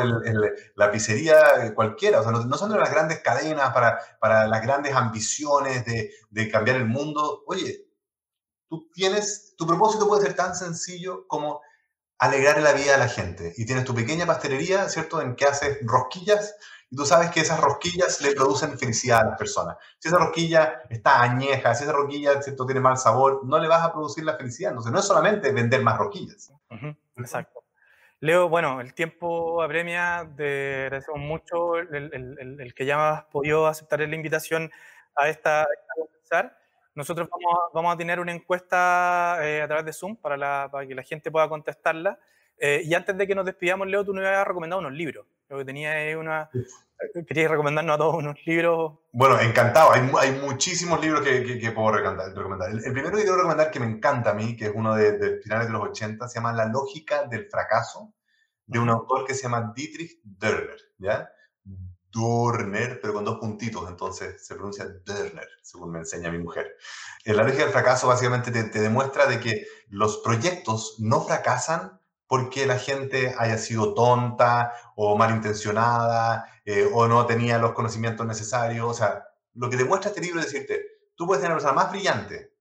[0.74, 4.94] la pizzería cualquiera, o sea, no, son de las grandes cadenas para, para las grandes
[4.94, 7.44] ambiciones de, de cambiar el mundo.
[7.46, 7.86] Oye,
[8.68, 11.60] tú tienes, tu propósito puede ser tan sencillo como
[12.18, 13.52] alegrar la vida a la gente.
[13.58, 16.54] Y tienes tu pequeña pastelería, ¿cierto?, en que haces rosquillas
[16.90, 19.76] y tú sabes que esas rosquillas le producen felicidad a las personas.
[19.98, 22.66] Si esa rosquilla está añeja, si esa rosquilla ¿cierto?
[22.66, 24.70] tiene mal sabor, no le vas a producir la felicidad.
[24.70, 26.52] Entonces, no es solamente vender más rosquillas.
[27.20, 27.64] Exacto.
[28.20, 34.14] Leo, bueno, el tiempo apremia, te agradecemos mucho el, que ya has podido aceptar la
[34.14, 34.70] invitación
[35.16, 35.66] a esta.
[36.94, 37.28] Nosotros
[37.72, 41.30] vamos a, tener una encuesta eh, a través de Zoom para, para, que la gente
[41.30, 42.18] pueda contestarla.
[42.62, 45.26] Eh, y antes de que nos despidamos, Leo, tú nos habías recomendado unos libros.
[45.48, 46.50] Lo que tenía una...
[47.26, 48.98] ¿Querías recomendarnos a todos unos libros?
[49.12, 49.92] Bueno, encantado.
[49.92, 52.70] Hay, hay muchísimos libros que, que, puedo recomendar.
[52.70, 55.40] El, primero que quiero recomendar que me encanta a mí, que es uno de, de,
[55.40, 58.12] finales de los 80, se llama La lógica del fracaso,
[58.66, 61.30] de un autor que se llama Dietrich Dörner, ¿ya?
[62.12, 66.76] Dörner, pero con dos puntitos, entonces se pronuncia Dörner, según me enseña mi mujer.
[67.24, 71.99] Eh, la lógica del fracaso básicamente te, te demuestra de que los proyectos no fracasan
[72.30, 78.86] porque la gente haya sido tonta o malintencionada eh, o no tenía los conocimientos necesarios.
[78.88, 80.80] O sea, lo que demuestra este libro es decirte,
[81.16, 82.54] tú puedes tener una persona más brillante,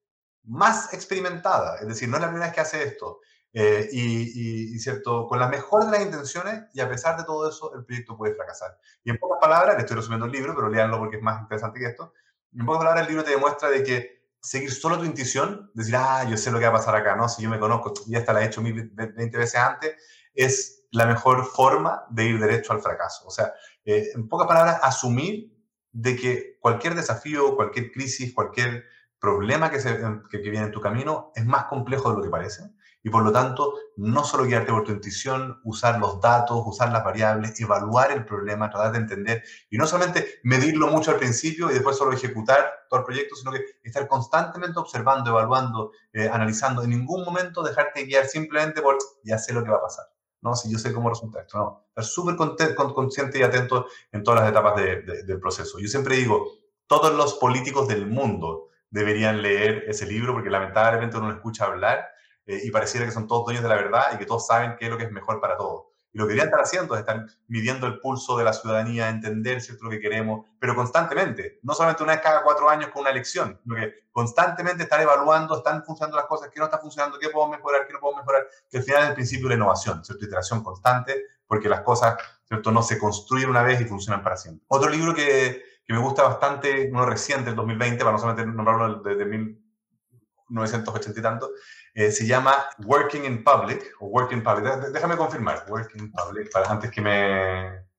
[0.45, 3.19] más experimentada, es decir, no es la primera vez que hace esto,
[3.53, 7.71] eh, y, cierto, con la mejor de las intenciones y a pesar de todo eso,
[7.75, 8.75] el proyecto puede fracasar.
[9.03, 11.79] Y en pocas palabras, le estoy resumiendo el libro, pero léanlo porque es más interesante
[11.79, 12.11] que esto,
[12.57, 16.25] en pocas palabras el libro te demuestra de que seguir solo tu intuición, decir, ah,
[16.29, 17.27] yo sé lo que va a pasar acá, ¿no?
[17.27, 19.95] Si yo me conozco, ya esta la he hecho 20 veces antes,
[20.33, 23.27] es la mejor forma de ir derecho al fracaso.
[23.27, 23.53] O sea,
[23.85, 25.53] eh, en pocas palabras, asumir
[25.91, 28.85] de que cualquier desafío, cualquier crisis, cualquier
[29.19, 29.97] problema que, se,
[30.29, 32.63] que, que viene en tu camino es más complejo de lo que parece
[33.03, 37.03] y por lo tanto no solo guiarte por tu intuición, usar los datos, usar las
[37.03, 41.73] variables, evaluar el problema, tratar de entender y no solamente medirlo mucho al principio y
[41.73, 46.89] después solo ejecutar todo el proyecto, sino que estar constantemente observando, evaluando, eh, analizando, en
[46.89, 50.05] ningún momento dejarte guiar simplemente por ya sé lo que va a pasar.
[50.41, 50.55] ¿no?
[50.55, 51.85] Si yo sé cómo resulta esto, no.
[51.89, 55.79] Estar súper consciente y atento en todas las etapas del proceso.
[55.79, 56.47] Yo siempre digo,
[56.87, 62.07] todos los políticos del mundo deberían leer ese libro porque lamentablemente uno lo escucha hablar
[62.49, 64.85] eh, y pareciera que son todos dueños de la verdad y que todos saben qué
[64.85, 65.83] es lo que es mejor para todos.
[66.11, 69.61] Y lo que deberían estar haciendo es estar midiendo el pulso de la ciudadanía, entender
[69.61, 73.11] cierto lo que queremos, pero constantemente, no solamente una vez cada cuatro años con una
[73.11, 77.29] elección, sino que constantemente estar evaluando, están funcionando las cosas, qué no está funcionando, qué
[77.29, 80.03] podemos mejorar, qué no podemos mejorar, que al final es el principio de la innovación,
[80.03, 80.25] ¿cierto?
[80.25, 82.71] Iteración constante, porque las cosas, ¿cierto?
[82.71, 84.65] No se construyen una vez y funcionan para siempre.
[84.69, 89.03] Otro libro que, que me gusta bastante, uno reciente, el 2020, para no solamente nombrarlo
[89.03, 91.51] desde 1980 y tanto,
[91.99, 96.69] eh, se llama Working in Public, o Working Public, déjame confirmar, Working in Public, para
[96.69, 97.89] antes que me...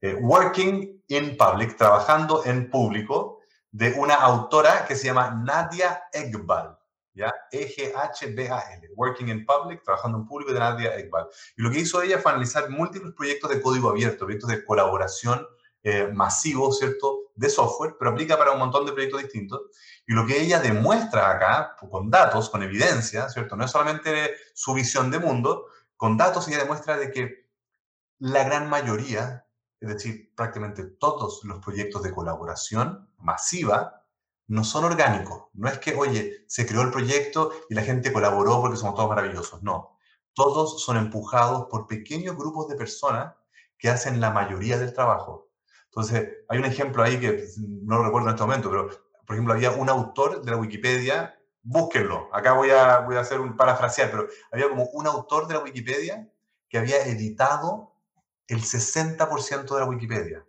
[0.00, 3.40] Eh, working in Public, trabajando en público,
[3.70, 6.78] de una autora que se llama Nadia Egbal,
[7.12, 7.30] ¿ya?
[7.50, 11.26] E-G-H-B-A-L, Working in Public, trabajando en público de Nadia Egbal.
[11.54, 15.46] Y lo que hizo ella fue analizar múltiples proyectos de código abierto, proyectos de colaboración
[15.84, 19.62] eh, masivo, ¿cierto?, de software, pero aplica para un montón de proyectos distintos.
[20.12, 23.56] Y lo que ella demuestra acá, con datos, con evidencia, ¿cierto?
[23.56, 27.48] No es solamente su visión de mundo, con datos ella demuestra de que
[28.18, 29.46] la gran mayoría,
[29.80, 34.04] es decir, prácticamente todos los proyectos de colaboración masiva,
[34.48, 35.44] no son orgánicos.
[35.54, 39.08] No es que, oye, se creó el proyecto y la gente colaboró porque somos todos
[39.08, 39.62] maravillosos.
[39.62, 39.96] No.
[40.34, 43.34] Todos son empujados por pequeños grupos de personas
[43.78, 45.48] que hacen la mayoría del trabajo.
[45.86, 49.54] Entonces, hay un ejemplo ahí que no lo recuerdo en este momento, pero por ejemplo,
[49.54, 54.10] había un autor de la Wikipedia, búsquenlo, acá voy a, voy a hacer un parafrasear,
[54.10, 56.28] pero había como un autor de la Wikipedia
[56.68, 57.94] que había editado
[58.48, 60.44] el 60% de la Wikipedia.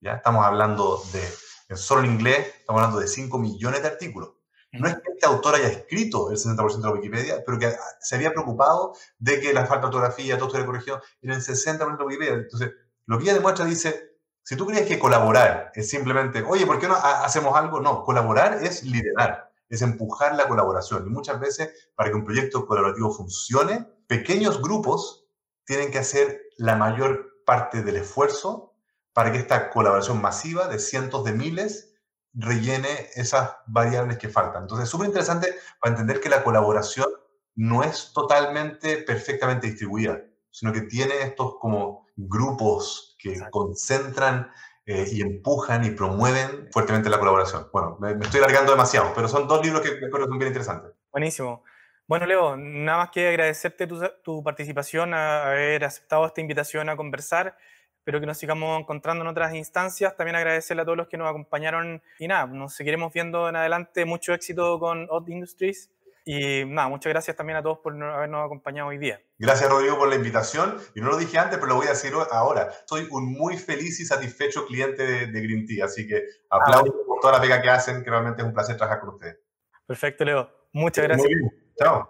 [0.00, 0.14] ¿ya?
[0.14, 4.32] Estamos hablando de, solo en inglés, estamos hablando de 5 millones de artículos.
[4.72, 8.16] No es que este autor haya escrito el 60% de la Wikipedia, pero que se
[8.16, 11.78] había preocupado de que la falta de ortografía, todo esto de corrección, era el 60%
[11.78, 12.34] de la Wikipedia.
[12.34, 12.72] Entonces,
[13.06, 14.13] lo que ella demuestra dice,
[14.44, 17.80] si tú crees que colaborar es simplemente, oye, ¿por qué no hacemos algo?
[17.80, 21.06] No, colaborar es liderar, es empujar la colaboración.
[21.06, 25.26] Y muchas veces, para que un proyecto colaborativo funcione, pequeños grupos
[25.64, 28.74] tienen que hacer la mayor parte del esfuerzo
[29.14, 31.94] para que esta colaboración masiva de cientos de miles
[32.34, 34.64] rellene esas variables que faltan.
[34.64, 37.06] Entonces, es súper interesante para entender que la colaboración
[37.54, 40.20] no es totalmente perfectamente distribuida,
[40.50, 44.50] sino que tiene estos como grupos que concentran
[44.84, 47.68] eh, y empujan y promueven fuertemente la colaboración.
[47.72, 50.92] Bueno, me, estoy largando demasiado, pero son dos libros que creo que son bien interesantes.
[51.10, 51.64] Buenísimo.
[52.06, 56.96] Bueno, Leo, nada más que agradecerte tu, tu participación, a haber aceptado esta invitación a
[56.96, 57.56] conversar.
[57.96, 60.14] Espero que nos sigamos encontrando en otras instancias.
[60.14, 62.02] También agradecerle a todos los que nos acompañaron.
[62.18, 64.04] Y nada, nos seguiremos viendo en adelante.
[64.04, 65.90] Mucho éxito con Odd Industries.
[66.26, 69.20] Y nada, muchas gracias también a todos por habernos acompañado hoy día.
[69.38, 70.78] Gracias, Rodrigo, por la invitación.
[70.94, 72.70] Y no lo dije antes, pero lo voy a decir ahora.
[72.86, 77.20] Soy un muy feliz y satisfecho cliente de, Green Tea, así que ah, aplaudo por
[77.20, 79.38] toda la pega que hacen, que realmente es un placer trabajar con ustedes.
[79.86, 80.50] Perfecto, Leo.
[80.72, 81.28] Muchas gracias.
[81.28, 81.74] Muy bien.
[81.78, 82.08] Chao.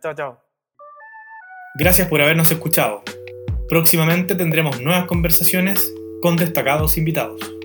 [0.00, 0.42] Chao, chao.
[1.78, 3.02] Gracias por habernos escuchado.
[3.68, 7.55] Próximamente tendremos nuevas conversaciones con destacados invitados.